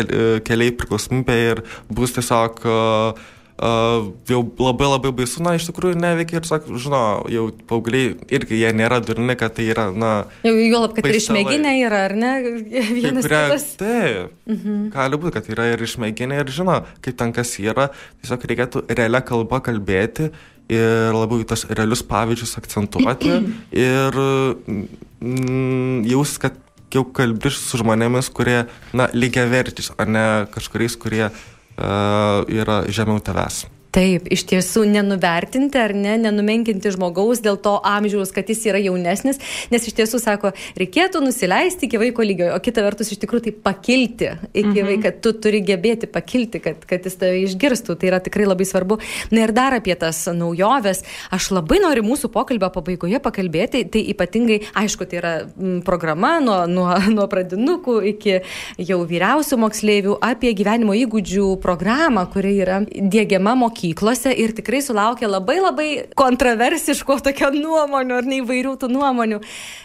keliai 0.44 0.74
priklausomybė 0.76 1.36
ir 1.46 1.60
bus 1.88 2.12
tiesiog 2.12 2.58
uh, 2.68 3.28
Uh, 3.58 4.12
jau 4.30 4.44
labai 4.62 4.86
labai 4.86 5.10
baisu, 5.18 5.40
na, 5.42 5.56
iš 5.58 5.64
tikrųjų 5.66 5.96
neveikia 5.98 6.36
ir, 6.38 6.44
sak, 6.46 6.68
žinau, 6.78 7.24
jau 7.26 7.48
paaugliai 7.66 8.12
irgi 8.30 8.60
jie 8.60 8.68
nėra 8.70 9.00
durni, 9.02 9.34
kad 9.40 9.56
tai 9.56 9.66
yra, 9.72 9.88
na... 9.90 10.10
Jau 10.46 10.52
juolab, 10.54 10.94
kad 10.94 11.08
ir 11.10 11.18
išmėginę 11.18 11.72
yra, 11.80 12.04
ar 12.06 12.14
ne? 12.14 12.30
Vienas 13.00 13.26
kitas. 13.26 13.66
Taip, 13.80 14.36
mhm. 14.46 14.92
gali 14.94 15.18
būti, 15.18 15.34
kad 15.40 15.50
yra 15.50 15.72
ir 15.72 15.82
išmėginę 15.88 16.38
ir 16.38 16.54
žino, 16.54 16.78
kaip 17.02 17.18
ten 17.18 17.34
kas 17.34 17.56
yra, 17.58 17.88
tiesiog 18.22 18.46
reikėtų 18.52 18.84
realią 18.92 19.24
kalbą 19.32 19.58
kalbėti 19.66 20.30
ir 20.70 21.18
labiau 21.18 21.42
į 21.42 21.50
tas 21.50 21.66
realius 21.66 22.06
pavyzdžius 22.06 22.54
akcentuoti 22.62 23.34
ir 23.88 24.22
mm, 24.22 26.06
jaus, 26.14 26.38
kad 26.38 26.62
jau 26.94 27.08
kalbi 27.10 27.50
su 27.52 27.82
žmonėmis, 27.82 28.30
kurie, 28.30 28.62
na, 28.94 29.10
lygiai 29.12 29.50
vertis, 29.50 29.90
o 29.92 30.06
ne 30.08 30.28
kažkuriais, 30.54 30.94
kurie 31.00 31.26
yra 32.48 32.82
žemiau 32.90 33.20
tavęs. 33.22 33.66
Taip, 33.88 34.26
iš 34.28 34.42
tiesų 34.50 34.82
nenuvertinti 34.90 35.78
ar 35.80 35.94
ne, 35.96 36.18
nenumenkinti 36.20 36.90
žmogaus 36.92 37.40
dėl 37.40 37.56
to 37.64 37.78
amžiaus, 37.88 38.34
kad 38.36 38.50
jis 38.50 38.66
yra 38.68 38.80
jaunesnis, 38.84 39.38
nes 39.72 39.86
iš 39.88 39.94
tiesų 39.96 40.18
sako, 40.20 40.50
reikėtų 40.76 41.22
nusileisti 41.24 41.86
iki 41.88 42.00
vaiko 42.02 42.26
lygio, 42.26 42.50
o 42.52 42.58
kita 42.60 42.84
vertus 42.84 43.14
iš 43.14 43.22
tikrųjų 43.22 43.46
tai 43.46 43.52
pakilti 43.64 44.28
iki 44.52 44.74
mhm. 44.74 44.90
vaiko, 44.90 45.12
tu 45.24 45.32
turi 45.40 45.62
gebėti 45.64 46.10
pakilti, 46.12 46.60
kad, 46.66 46.84
kad 46.90 47.08
jis 47.08 47.16
tave 47.16 47.38
išgirstų, 47.46 47.96
tai 47.96 48.10
yra 48.10 48.18
tikrai 48.24 48.44
labai 48.50 48.66
svarbu. 48.68 48.98
Na 49.32 49.46
ir 49.46 49.54
dar 49.56 49.78
apie 49.78 49.96
tas 49.96 50.20
naujoves, 50.36 51.00
aš 51.32 51.48
labai 51.56 51.80
noriu 51.80 52.04
mūsų 52.10 52.28
pokalbio 52.34 52.68
pabaigoje 52.74 53.22
pakalbėti, 53.24 53.86
tai 53.88 54.04
ypatingai, 54.12 54.60
aišku, 54.84 55.08
tai 55.08 55.20
yra 55.22 55.34
programa 55.88 56.34
nuo, 56.44 56.58
nuo, 56.68 56.90
nuo 57.16 57.24
pradinukų 57.32 57.96
iki 58.12 58.36
jau 58.84 59.00
vyriausių 59.08 59.62
moksleivių 59.64 60.20
apie 60.28 60.52
gyvenimo 60.60 60.92
įgūdžių 61.06 61.50
programą, 61.64 62.28
kuri 62.36 62.54
yra 62.60 62.82
dėgiama 62.84 63.56
mokyklai 63.56 63.77
mokyklose 63.78 64.32
ir 64.34 64.52
tikrai 64.54 64.82
sulaukia 64.82 65.28
labai 65.28 65.58
labai 65.60 65.88
kontroversiško 66.16 67.18
tokio 67.22 67.50
nuomonių 67.54 68.16
ar 68.18 68.26
neįvairių 68.26 68.74
tų 68.80 68.88
nuomonių. 68.90 69.40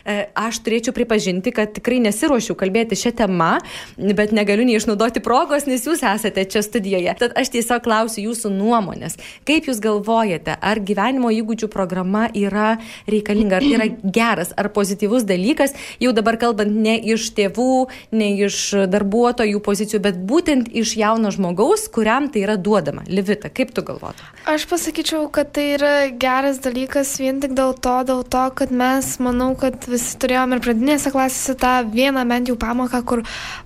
E, 0.05 0.27
aš 0.35 0.59
turėčiau 0.65 0.93
pripažinti, 0.93 1.51
kad 1.53 1.73
tikrai 1.73 1.99
nesiuošiu 2.01 2.55
kalbėti 2.55 2.95
šią 2.95 3.13
temą, 3.21 3.59
bet 3.97 4.33
negaliu 4.33 4.65
neišnaudoti 4.65 5.21
progos, 5.23 5.67
nes 5.67 5.85
jūs 5.85 6.03
esate 6.03 6.45
čia 6.45 6.63
studijoje. 6.63 7.13
Tad 7.19 7.35
aš 7.37 7.53
tiesiog 7.53 7.83
klausiu 7.83 8.29
jūsų 8.29 8.51
nuomonės. 8.53 9.17
Kaip 9.45 9.69
jūs 9.69 9.81
galvojate, 9.83 10.57
ar 10.59 10.81
gyvenimo 10.81 11.31
įgūdžių 11.33 11.69
programa 11.71 12.27
yra 12.33 12.77
reikalinga, 13.07 13.59
ar 13.59 13.67
yra 13.67 13.89
geras, 14.03 14.53
ar 14.57 14.71
pozityvus 14.73 15.27
dalykas, 15.29 15.75
jau 16.01 16.13
dabar 16.15 16.39
kalbant 16.41 16.73
ne 16.73 16.97
iš 16.97 17.29
tėvų, 17.37 17.87
ne 18.15 18.33
iš 18.47 18.89
darbuotojų 18.89 19.61
pozicijų, 19.63 20.03
bet 20.03 20.19
būtent 20.19 20.71
iš 20.73 20.97
jauno 20.99 21.31
žmogaus, 21.33 21.87
kuriam 21.93 22.29
tai 22.31 22.45
yra 22.47 22.57
duodama. 22.57 23.05
Livita, 23.07 23.51
kaip 23.53 23.73
tu 23.75 23.82
galvotum? 23.87 24.27
Aš 24.49 24.65
pasakyčiau, 24.71 25.27
kad 25.33 25.51
tai 25.55 25.65
yra 25.75 25.93
geras 26.19 26.59
dalykas 26.63 27.15
vien 27.21 27.41
tik 27.43 27.55
dėl 27.57 27.75
to, 27.75 27.95
dėl 28.07 28.23
to, 28.23 28.43
kad 28.59 28.73
mes, 28.73 29.13
manau, 29.23 29.51
kad 29.59 29.87
visi 29.89 30.17
turėjom 30.21 30.55
ir 30.55 30.63
pradinėse 30.65 31.13
klasėse 31.13 31.57
tą 31.59 31.75
vieną 31.93 32.25
bent 32.29 32.51
jau 32.51 32.57
pamoką, 32.59 33.03
kur 33.07 33.23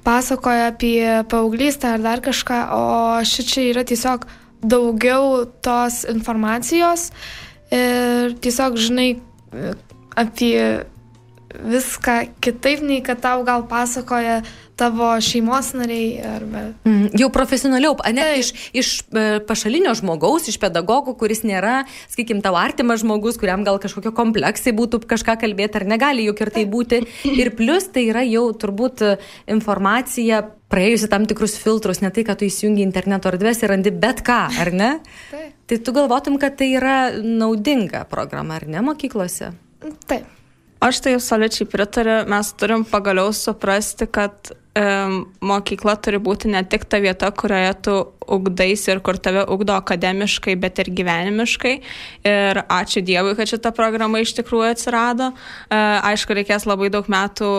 pasakoja 0.08 0.72
apie 0.74 1.00
paauglystę 1.32 1.96
ar 1.96 2.04
dar 2.04 2.24
kažką, 2.26 2.60
o 2.76 2.84
ši 3.26 3.48
čia 3.48 3.66
yra 3.72 3.86
tiesiog 3.88 4.28
daugiau 4.62 5.46
tos 5.62 6.04
informacijos 6.10 7.12
ir 7.74 8.38
tiesiog 8.42 8.78
žinai 8.82 9.10
apie 10.18 10.86
viską 11.58 12.18
kitaip, 12.44 12.82
nei 12.82 13.02
kad 13.06 13.22
tau 13.24 13.44
gal 13.48 13.66
pasakoja 13.70 14.42
tavo 14.78 15.10
šeimos 15.24 15.72
nariai 15.78 16.20
arba. 16.36 16.63
Mm, 16.86 17.10
jau 17.18 17.30
profesionaliau, 17.34 17.96
ne 18.13 18.26
tai. 18.26 18.42
iš, 18.42 18.52
iš 18.78 18.92
e, 19.10 19.26
pašalinio 19.48 19.96
žmogaus, 19.98 20.48
iš 20.52 20.60
pedagogų, 20.62 21.16
kuris 21.20 21.42
nėra, 21.48 21.82
sakykim, 22.12 22.44
tavo 22.46 22.60
artimas 22.62 23.02
žmogus, 23.02 23.40
kuriam 23.42 23.66
gal 23.68 23.82
kažkokio 23.82 24.13
kompleksai 24.18 24.76
būtų 24.78 25.02
kažką 25.10 25.40
kalbėti, 25.42 25.82
ar 25.82 25.88
negali 25.90 26.28
juk 26.30 26.46
ir 26.46 26.54
tai 26.54 26.68
būti. 26.70 27.02
Ir 27.34 27.54
plus 27.58 27.90
tai 27.94 28.08
yra 28.12 28.24
jau 28.28 28.48
turbūt 28.54 29.04
informacija 29.50 30.46
praėjusi 30.72 31.10
tam 31.12 31.26
tikrus 31.28 31.58
filtrus, 31.60 32.02
ne 32.04 32.12
tai, 32.13 32.26
kad 32.28 32.40
tu 32.40 32.48
įsijungi 32.48 32.84
interneto 32.86 33.32
erdvės 33.32 33.63
ir 33.63 33.72
randi 33.74 33.94
bet 33.96 34.24
ką, 34.28 34.40
ar 34.62 34.74
ne? 34.76 34.94
Taip. 35.32 35.54
Tai 35.68 35.78
tu 35.84 35.92
galvotum, 35.96 36.38
kad 36.40 36.56
tai 36.60 36.70
yra 36.78 36.98
naudinga 37.20 38.06
programa, 38.08 38.60
ar 38.60 38.68
ne, 38.72 38.84
mokyklose? 38.86 39.52
Taip. 40.08 40.28
Aš 40.80 41.00
tai 41.02 41.16
absoliučiai 41.18 41.66
pritariu, 41.66 42.18
mes 42.30 42.52
turim 42.54 42.84
pagaliau 42.86 43.32
suprasti, 43.34 44.06
kad 44.13 44.52
e, 44.52 44.56
mokykla 44.78 45.96
turi 46.04 46.20
būti 46.22 46.52
ne 46.52 46.62
tik 46.68 46.86
ta 46.90 47.00
vieta, 47.02 47.30
kurioje 47.32 47.74
tu 47.88 47.96
ugdaisi 48.28 48.92
ir 48.92 49.00
kur 49.00 49.18
tave 49.18 49.46
ugdo 49.48 49.76
akademiškai, 49.80 50.56
bet 50.60 50.82
ir 50.84 50.92
gyvenimiškai. 50.98 51.74
Ir 52.28 52.62
ačiū 52.63 53.04
Dievui, 53.08 53.36
kad 53.40 53.50
šita 53.50 53.72
programa 53.76 54.22
iš 54.24 54.36
tikrųjų 54.38 54.74
atsirado. 54.76 55.32
E, 55.32 55.80
aišku, 56.12 56.36
reikės 56.38 56.68
labai 56.70 56.92
daug 56.94 57.08
metų, 57.12 57.50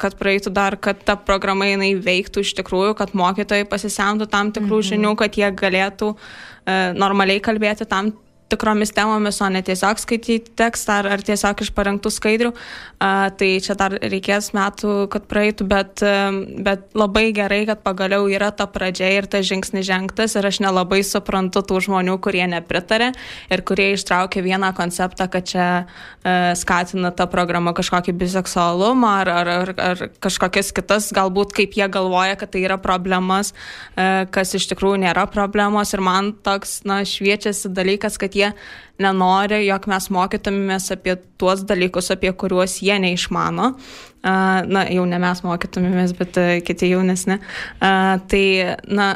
kad 0.00 0.16
praeitų 0.18 0.52
dar, 0.56 0.78
kad 0.80 1.04
ta 1.06 1.18
programa 1.20 1.68
jinai 1.68 1.92
veiktų 2.00 2.46
iš 2.46 2.54
tikrųjų, 2.62 2.96
kad 2.98 3.14
mokytojai 3.16 3.68
pasisemtų 3.68 4.30
tam 4.32 4.52
tikrų 4.56 4.80
mhm. 4.80 4.88
žinių, 4.92 5.16
kad 5.20 5.36
jie 5.36 5.50
galėtų 5.52 6.14
e, 6.14 6.78
normaliai 6.96 7.42
kalbėti 7.44 7.88
tam 7.88 8.14
tikromis 8.52 8.92
temomis, 8.94 9.40
o 9.42 9.48
ne 9.50 9.62
tiesiog 9.66 9.98
skaityti 9.98 10.54
tekstą 10.58 11.00
ar, 11.00 11.08
ar 11.16 11.22
tiesiog 11.26 11.62
iš 11.64 11.72
parengtų 11.74 12.12
skaidrių. 12.14 12.52
Uh, 12.52 13.26
tai 13.36 13.48
čia 13.60 13.74
dar 13.78 13.96
reikės 14.00 14.52
metų, 14.56 15.08
kad 15.12 15.26
praeitų, 15.28 15.66
bet, 15.68 16.02
bet 16.64 16.86
labai 16.96 17.28
gerai, 17.36 17.64
kad 17.68 17.82
pagaliau 17.84 18.28
yra 18.30 18.52
ta 18.54 18.68
pradžia 18.70 19.10
ir 19.18 19.26
tas 19.30 19.44
žingsnis 19.46 19.84
žengtas 19.86 20.36
ir 20.38 20.46
aš 20.46 20.60
nelabai 20.64 21.02
suprantu 21.04 21.60
tų 21.66 21.82
žmonių, 21.88 22.16
kurie 22.24 22.44
nepritarė 22.48 23.10
ir 23.52 23.62
kurie 23.66 23.90
ištraukė 23.96 24.44
vieną 24.46 24.72
konceptą, 24.78 25.26
kad 25.32 25.48
čia 25.50 25.66
uh, 25.82 26.54
skatina 26.56 27.10
ta 27.10 27.26
programa 27.30 27.74
kažkokį 27.76 28.14
biseksualumą 28.22 29.12
ar, 29.24 29.32
ar, 29.42 29.52
ar, 29.56 29.74
ar 29.90 30.04
kažkokias 30.22 30.72
kitas, 30.76 31.10
galbūt 31.16 31.52
kaip 31.56 31.76
jie 31.76 31.90
galvoja, 31.92 32.38
kad 32.38 32.54
tai 32.54 32.64
yra 32.64 32.78
problemas, 32.80 33.52
uh, 33.52 34.24
kas 34.30 34.54
iš 34.56 34.70
tikrųjų 34.72 35.02
nėra 35.04 35.26
problemos 35.28 35.92
ir 35.92 36.04
man 36.04 36.32
toks, 36.46 36.80
na, 36.88 37.02
šviečiasi 37.04 37.74
dalykas, 37.74 38.16
kad 38.22 38.35
jie 38.36 38.50
nenori, 39.02 39.62
jog 39.66 39.88
mes 39.90 40.10
mokytumėmės 40.14 40.90
apie 40.94 41.16
tuos 41.40 41.64
dalykus, 41.68 42.10
apie 42.14 42.32
kuriuos 42.32 42.78
jie 42.84 42.98
neišmano. 43.02 43.72
Na, 44.66 44.84
jau 44.90 45.06
ne 45.06 45.18
mes 45.22 45.42
mokytumėmės, 45.46 46.14
bet 46.18 46.38
kiti 46.66 46.90
jaunesni. 46.90 47.38
Tai, 47.80 48.44
na, 48.88 49.10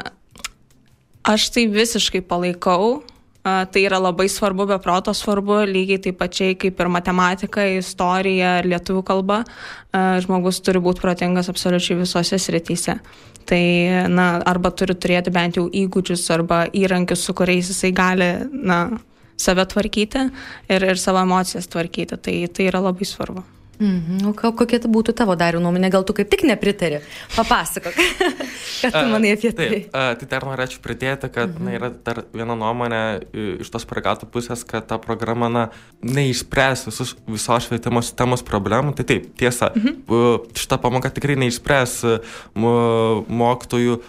aš 1.27 1.49
tai 1.55 1.65
visiškai 1.71 2.23
palaikau. 2.27 3.01
Tai 3.41 3.81
yra 3.81 3.97
labai 3.97 4.27
svarbu, 4.29 4.67
be 4.69 4.75
proto 4.77 5.15
svarbu, 5.17 5.63
lygiai 5.65 5.97
taip 6.05 6.19
pačiai 6.19 6.53
kaip 6.61 6.77
ir 6.77 6.89
matematika, 6.93 7.63
istorija 7.73 8.59
lietuvių 8.61 9.01
kalba. 9.01 9.39
Žmogus 10.21 10.61
turi 10.61 10.77
būti 10.83 11.01
protingas 11.01 11.49
absoliučiai 11.49 11.97
visose 12.03 12.37
srityse. 12.37 12.99
Tai, 13.49 13.63
na, 14.13 14.27
arba 14.45 14.69
turi 14.77 14.93
turėti 14.93 15.33
bent 15.33 15.57
jau 15.57 15.65
įgūdžius 15.65 16.27
arba 16.37 16.67
įrankius, 16.77 17.25
su 17.25 17.33
kuriais 17.33 17.73
jisai 17.73 17.89
gali, 17.97 18.29
na, 18.53 18.83
save 19.41 19.65
tvarkyti 19.73 20.27
ir, 20.69 20.91
ir 20.93 21.01
savo 21.01 21.23
emocijas 21.25 21.69
tvarkyti. 21.71 22.19
Tai, 22.21 22.37
tai 22.53 22.69
yra 22.69 22.83
labai 22.83 23.07
svarbu. 23.09 23.43
Mhm. 23.81 24.27
O 24.29 24.33
kokia 24.37 24.77
tai 24.77 24.89
būtų 24.93 25.15
tavo 25.17 25.33
darių 25.37 25.61
nuomonė, 25.63 25.89
gal 25.93 26.03
tu 26.05 26.13
kaip 26.13 26.29
tik 26.29 26.43
nepritari? 26.45 26.99
Papasakok, 27.33 27.97
ką 28.81 28.91
tu 28.93 29.01
manai 29.09 29.31
apie 29.33 29.49
tai. 29.57 29.69
Taip, 29.71 29.87
uh, 29.89 30.11
tai 30.19 30.27
dar 30.29 30.45
norėčiau 30.45 30.83
pridėti, 30.83 31.31
kad 31.33 31.49
mhm. 31.49 31.65
na, 31.65 31.73
yra 31.79 31.89
dar 32.05 32.21
viena 32.29 32.57
nuomonė 32.59 33.01
iš 33.65 33.73
tos 33.73 33.87
paragatų 33.89 34.29
pusės, 34.29 34.61
kad 34.69 34.85
ta 34.85 35.01
programa 35.01 35.49
na, 35.49 35.65
neišspręs 36.05 36.85
visus, 36.91 37.15
visos 37.25 37.65
švietimo 37.65 38.05
sistemos 38.05 38.45
problemų. 38.45 38.93
Tai 38.99 39.07
taip, 39.15 39.31
tiesa, 39.41 39.73
mhm. 39.73 40.53
šita 40.61 40.77
pamoka 40.81 41.09
tikrai 41.17 41.39
neišspręs 41.41 41.97
mokytojų 42.53 44.01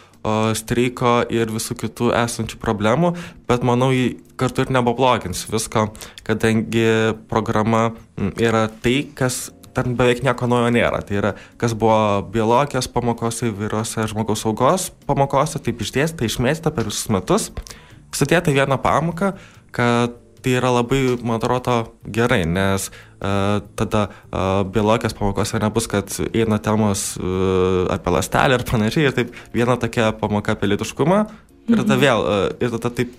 streiko 0.58 1.20
ir 1.34 1.50
visų 1.50 1.76
kitų 1.80 2.12
esančių 2.14 2.60
problemų, 2.62 3.12
bet 3.50 3.64
manau, 3.66 3.90
jį 3.94 4.14
kartu 4.38 4.64
ir 4.64 4.70
nebablogins 4.74 5.44
visko, 5.50 5.88
kadangi 6.26 6.86
programa 7.30 7.90
yra 8.40 8.68
tai, 8.82 9.02
kas 9.18 9.50
ten 9.74 9.96
beveik 9.96 10.22
nieko 10.24 10.48
naujo 10.50 10.70
nėra. 10.74 11.02
Tai 11.06 11.18
yra, 11.18 11.34
kas 11.60 11.74
buvo 11.78 12.22
biologijos 12.32 12.90
pamokose 12.92 13.50
įvairiose 13.50 14.06
žmogaus 14.12 14.44
saugos 14.44 14.90
pamokose, 15.08 15.60
taip 15.64 15.82
išdėstyta, 15.82 16.28
išmėstyta 16.28 16.74
per 16.74 16.90
visus 16.90 17.08
metus, 17.12 17.50
sudėta 18.14 18.54
vieną 18.54 18.78
pamoką, 18.82 19.32
kad 19.74 20.21
tai 20.42 20.56
yra 20.58 20.72
labai, 20.74 21.00
man 21.22 21.38
atrodo, 21.38 21.76
gerai, 22.02 22.42
nes 22.48 22.88
uh, 22.90 23.62
tada 23.78 24.08
uh, 24.10 24.62
biologijos 24.66 25.14
pamokose 25.16 25.60
nebus, 25.62 25.86
kad 25.90 26.10
eina 26.34 26.58
temos 26.62 27.12
uh, 27.20 27.86
apie 27.94 28.14
lastelę 28.16 28.58
ir 28.58 28.66
panašiai, 28.68 29.08
ir 29.08 29.16
taip 29.16 29.34
viena 29.54 29.78
tokia 29.80 30.10
pamoka 30.18 30.56
apie 30.56 30.72
litiškumą, 30.72 31.24
ir 31.68 31.76
tada 31.78 31.94
mhm. 31.94 32.02
vėl, 32.02 32.26
uh, 32.26 32.46
ir 32.58 32.74
tada 32.74 32.92
taip 32.98 33.14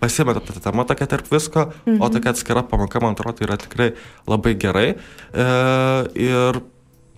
pasimeta 0.00 0.42
ta 0.44 0.60
tema 0.60 0.84
tokia 0.84 1.08
tarp 1.08 1.28
visko, 1.32 1.70
mhm. 1.86 2.00
o 2.04 2.12
tokia 2.12 2.34
atskira 2.36 2.64
pamoka, 2.68 3.00
man 3.00 3.16
atrodo, 3.16 3.44
yra 3.46 3.56
tikrai 3.60 3.94
labai 4.28 4.56
gerai. 4.60 4.88
Uh, 5.32 6.04
ir 6.12 6.60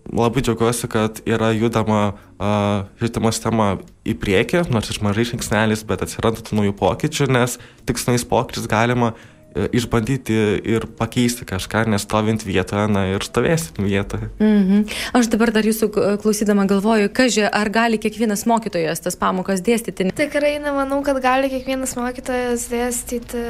labai 0.08 0.40
džiaugiuosi, 0.40 0.88
kad 0.88 1.18
yra 1.28 1.50
judama 1.52 2.14
uh, 2.14 2.86
švietimo 3.00 3.32
sistema 3.34 3.66
į 4.08 4.14
priekį, 4.22 4.62
nors 4.72 4.88
iš 4.88 5.02
mažai 5.04 5.26
žingsnelis, 5.28 5.82
bet 5.84 6.06
atsiranda 6.06 6.40
tų 6.46 6.62
naujų 6.62 6.76
pokyčių, 6.78 7.26
nes 7.34 7.58
tik 7.84 8.00
su 8.00 8.08
naujais 8.08 8.24
pokyčiais 8.30 8.70
galima 8.70 9.12
E, 9.12 9.37
išbandyti 9.54 10.36
ir 10.64 10.86
pakeisti 10.98 11.46
kažką, 11.48 11.86
nestovint 11.90 12.44
vietoje, 12.46 12.84
na 12.92 13.06
ir 13.14 13.24
stovėsit 13.24 13.80
vietoje. 13.80 14.28
-hmm. 14.38 14.84
Aš 15.12 15.30
dabar 15.32 15.52
dar 15.52 15.64
jūsų 15.64 16.18
klausydama 16.22 16.66
galvoju, 16.66 17.08
kažkai, 17.12 17.48
ar 17.52 17.70
gali 17.70 17.98
kiekvienas 17.98 18.46
mokytojas 18.46 19.00
tas 19.00 19.16
pamokas 19.16 19.60
dėstyti? 19.60 20.12
Tikrai 20.14 20.58
nemanau, 20.58 21.02
kad 21.02 21.22
gali 21.22 21.48
kiekvienas 21.48 21.96
mokytojas 21.96 22.68
dėstyti 22.68 23.42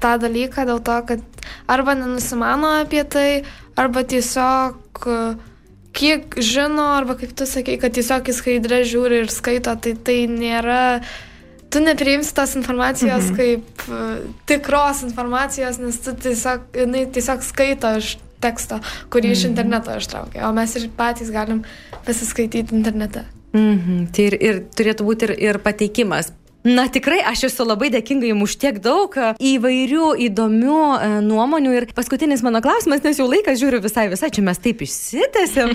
tą 0.00 0.18
dalyką 0.18 0.66
dėl 0.66 0.80
to, 0.82 1.02
kad 1.06 1.20
arba 1.66 1.94
nenusimano 1.94 2.80
apie 2.82 3.04
tai, 3.04 3.44
arba 3.76 4.02
tiesiog 4.02 5.08
kiek 5.92 6.38
žino, 6.40 6.96
arba 6.96 7.14
kaip 7.20 7.34
tu 7.36 7.46
sakai, 7.46 7.76
kad 7.78 7.92
tiesiog 7.92 8.28
į 8.28 8.36
skaidrę 8.36 8.80
žiūri 8.88 9.22
ir 9.22 9.28
skaito, 9.32 9.74
tai 9.76 9.94
tai 9.94 10.24
nėra 10.26 11.02
tu 11.72 11.80
nepriimsi 11.80 12.34
tos 12.36 12.56
informacijos 12.58 13.30
mhm. 13.30 13.36
kaip 13.38 13.86
uh, 13.88 14.18
tikros 14.48 15.02
informacijos, 15.08 15.80
nes 15.82 16.00
tu 16.04 16.14
tiesiog, 16.26 16.68
jinai 16.76 17.06
tiesiog 17.14 17.46
skaito 17.46 17.94
iš 18.00 18.16
teksto, 18.42 18.80
kurį 19.12 19.30
mhm. 19.30 19.38
iš 19.38 19.46
interneto 19.48 19.96
ištraukė, 19.96 20.42
o 20.48 20.52
mes 20.56 20.76
ir 20.78 20.90
patys 20.98 21.32
galim 21.32 21.64
pasiskaityti 22.06 22.76
internete. 22.76 23.24
Mhm. 23.52 24.06
Tai 24.12 24.28
ir, 24.30 24.38
ir 24.40 24.62
turėtų 24.76 25.06
būti 25.08 25.28
ir, 25.28 25.34
ir 25.50 25.60
pateikimas 25.64 26.32
Na 26.62 26.84
tikrai, 26.86 27.18
aš 27.26 27.48
esu 27.48 27.64
labai 27.66 27.88
dėkinga 27.90 28.28
jums 28.28 28.44
už 28.46 28.52
tiek 28.62 28.76
daug 28.82 29.16
e, 29.18 29.32
įvairių 29.50 30.12
įdomių 30.28 30.82
e, 30.94 31.06
nuomonių. 31.26 31.72
Ir 31.74 31.86
paskutinis 31.90 32.44
mano 32.46 32.60
klausimas, 32.62 33.00
nes 33.02 33.18
jau 33.18 33.26
laikas 33.26 33.58
žiūriu 33.58 33.80
visai, 33.82 34.04
visai, 34.12 34.30
čia 34.30 34.44
mes 34.46 34.62
taip 34.62 34.84
išsitėsim. 34.86 35.72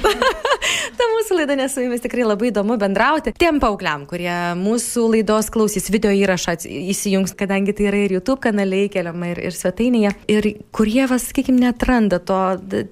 Ta 0.98 1.08
mūsų 1.12 1.42
laida, 1.42 1.58
nes 1.60 1.76
su 1.76 1.84
jumis 1.84 2.04
tikrai 2.06 2.24
labai 2.24 2.54
įdomu 2.54 2.78
bendrauti. 2.80 3.34
Tiem 3.36 3.60
paaugliam, 3.60 4.06
kurie 4.08 4.32
mūsų 4.56 5.04
laidos 5.18 5.52
klausys 5.52 5.90
video 5.92 6.14
įrašą 6.16 6.56
įsijungs, 6.64 7.36
kadangi 7.36 7.76
tai 7.76 7.90
yra 7.92 8.06
ir 8.06 8.16
YouTube 8.16 8.40
kanaliai 8.48 8.88
keliama 8.94 9.34
ir, 9.34 9.44
ir 9.50 9.60
svetainėje. 9.60 10.14
Ir 10.32 10.50
kurie, 10.72 11.04
vas, 11.12 11.28
sakykime, 11.34 11.66
netranda 11.66 12.22
to, 12.24 12.40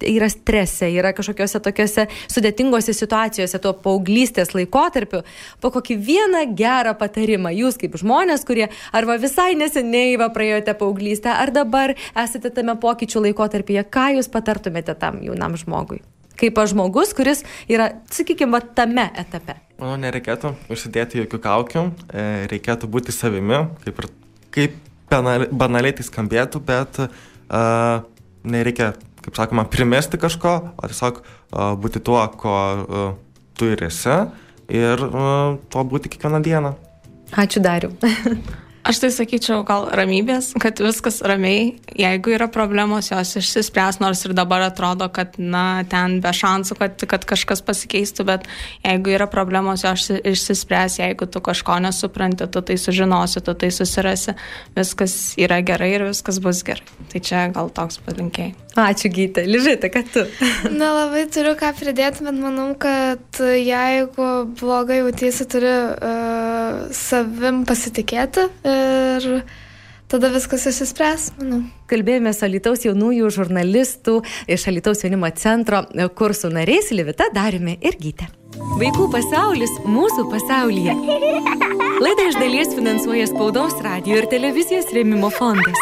yra 0.04 0.28
strese, 0.34 0.92
yra 0.92 1.16
kažkokiose 1.16 1.64
tokiose 1.64 2.10
sudėtingose 2.28 2.92
situacijose, 2.92 3.64
tuo 3.64 3.72
paauglystės 3.88 4.52
laikotarpiu, 4.52 5.24
po 5.64 5.72
kokį 5.80 6.00
vieną 6.12 6.46
gerą 6.60 6.98
patarimą 7.00 7.56
jūs 7.56 7.80
kaip 7.86 8.00
žmonės, 8.02 8.46
kurie 8.48 8.68
arba 8.96 9.20
visai 9.22 9.54
neseniai 9.58 10.18
va 10.22 10.32
praėjote 10.34 10.76
paauglystę, 10.80 11.32
ar 11.32 11.54
dabar 11.56 11.96
esate 12.18 12.52
tame 12.54 12.76
pokyčių 12.82 13.28
laikotarpyje, 13.30 13.86
ką 13.94 14.10
jūs 14.18 14.32
patartumėte 14.34 14.98
tam 15.00 15.22
jaunam 15.26 15.58
žmogui? 15.60 16.02
Kaip 16.36 16.58
žmogus, 16.68 17.14
kuris 17.16 17.46
yra, 17.72 17.94
sakykime, 18.12 18.60
tame 18.76 19.08
etape. 19.16 19.56
Manau, 19.80 19.96
nereikėtų 20.04 20.52
užsidėti 20.72 21.22
jokių 21.22 21.40
kaukių, 21.44 21.84
e, 22.12 22.26
reikėtų 22.52 22.90
būti 22.92 23.16
savimi, 23.16 23.62
kaip, 23.86 24.02
ir, 24.02 24.10
kaip 24.56 24.76
banaliai 25.56 25.96
tai 25.96 26.04
skambėtų, 26.08 26.60
bet 26.66 27.00
uh, 27.06 28.04
nereikia, 28.44 28.94
kaip 29.24 29.38
sakoma, 29.38 29.68
primesti 29.72 30.20
kažko, 30.20 30.56
o 30.76 30.90
tiesiog 30.92 31.22
uh, 31.22 31.76
būti 31.80 32.02
tuo, 32.04 32.20
ko 32.40 32.56
uh, 32.56 33.06
tu 33.56 33.70
ir 33.72 33.86
esi 33.88 34.18
ir 34.72 35.06
uh, 35.06 35.56
tuo 35.70 35.86
būti 35.88 36.12
kiekvieną 36.12 36.42
dieną. 36.44 36.74
Ačiū 37.32 37.60
Dariu. 37.62 37.92
Aš 38.86 39.00
tai 39.02 39.08
sakyčiau, 39.10 39.64
gal 39.66 39.88
ramybės, 39.98 40.52
kad 40.62 40.78
viskas 40.78 41.16
ramiai, 41.26 41.72
jeigu 41.98 42.36
yra 42.36 42.46
problemos, 42.54 43.08
jos 43.10 43.32
išsispręs, 43.40 43.98
nors 43.98 44.20
ir 44.28 44.36
dabar 44.38 44.62
atrodo, 44.68 45.08
kad, 45.10 45.40
na, 45.42 45.82
ten 45.90 46.20
be 46.22 46.30
šansų, 46.30 46.78
kad, 46.78 47.06
kad 47.10 47.26
kažkas 47.26 47.66
pasikeistų, 47.66 48.28
bet 48.30 48.46
jeigu 48.86 49.16
yra 49.16 49.26
problemos, 49.32 49.82
jos 49.88 50.12
išsispręs, 50.22 51.00
jeigu 51.02 51.26
tu 51.26 51.42
kažko 51.42 51.80
nesupranti, 51.82 52.46
tu 52.46 52.62
tai 52.62 52.78
sužinosi, 52.78 53.42
tu 53.42 53.58
tai 53.58 53.72
susirasi, 53.74 54.38
viskas 54.78 55.18
yra 55.42 55.64
gerai 55.66 55.90
ir 55.96 56.06
viskas 56.12 56.38
bus 56.38 56.62
gerai. 56.68 56.86
Tai 57.10 57.24
čia 57.26 57.48
gal 57.58 57.74
toks 57.74 57.98
palinkėjai. 58.06 58.54
Ačiū, 58.76 59.08
Gyta. 59.08 59.40
Ližita, 59.48 59.88
kad 59.88 60.10
tu. 60.12 60.26
Na, 60.80 60.92
labai 60.92 61.24
turiu 61.32 61.56
ką 61.58 61.72
pridėti, 61.80 62.26
bet 62.28 62.36
manau, 62.38 62.74
kad 62.78 63.40
jeigu 63.40 64.30
blogai 64.60 65.00
jautiesi, 65.00 65.48
turi 65.48 65.72
uh, 65.72 66.82
savim 66.94 67.64
pasitikėti. 67.66 68.50
Uh, 68.52 68.75
ir 68.76 69.44
tada 70.12 70.30
viskas 70.34 70.68
išsispręs, 70.70 71.32
manau. 71.40 71.64
Kalbėjome 71.92 72.34
su 72.36 72.46
Alitaus 72.48 72.86
jaunųjų 72.86 73.32
žurnalistų 73.36 74.20
iš 74.52 74.68
Alitaus 74.72 75.04
jaunimo 75.06 75.32
centro 75.36 75.84
kursų 76.18 76.54
nariais 76.56 76.92
Livita 76.94 77.30
Darimi 77.36 77.78
ir 77.82 77.98
Gytė. 78.02 78.30
Vaikų 78.80 79.10
pasaulis 79.12 79.74
mūsų 79.84 80.30
pasaulyje. 80.32 80.96
Laidą 82.04 82.30
iš 82.30 82.40
dalies 82.40 82.74
finansuoja 82.76 83.28
Spaudos 83.32 83.78
radio 83.84 84.22
ir 84.22 84.30
televizijos 84.32 84.92
rėmimo 84.96 85.32
fondas. 85.34 85.80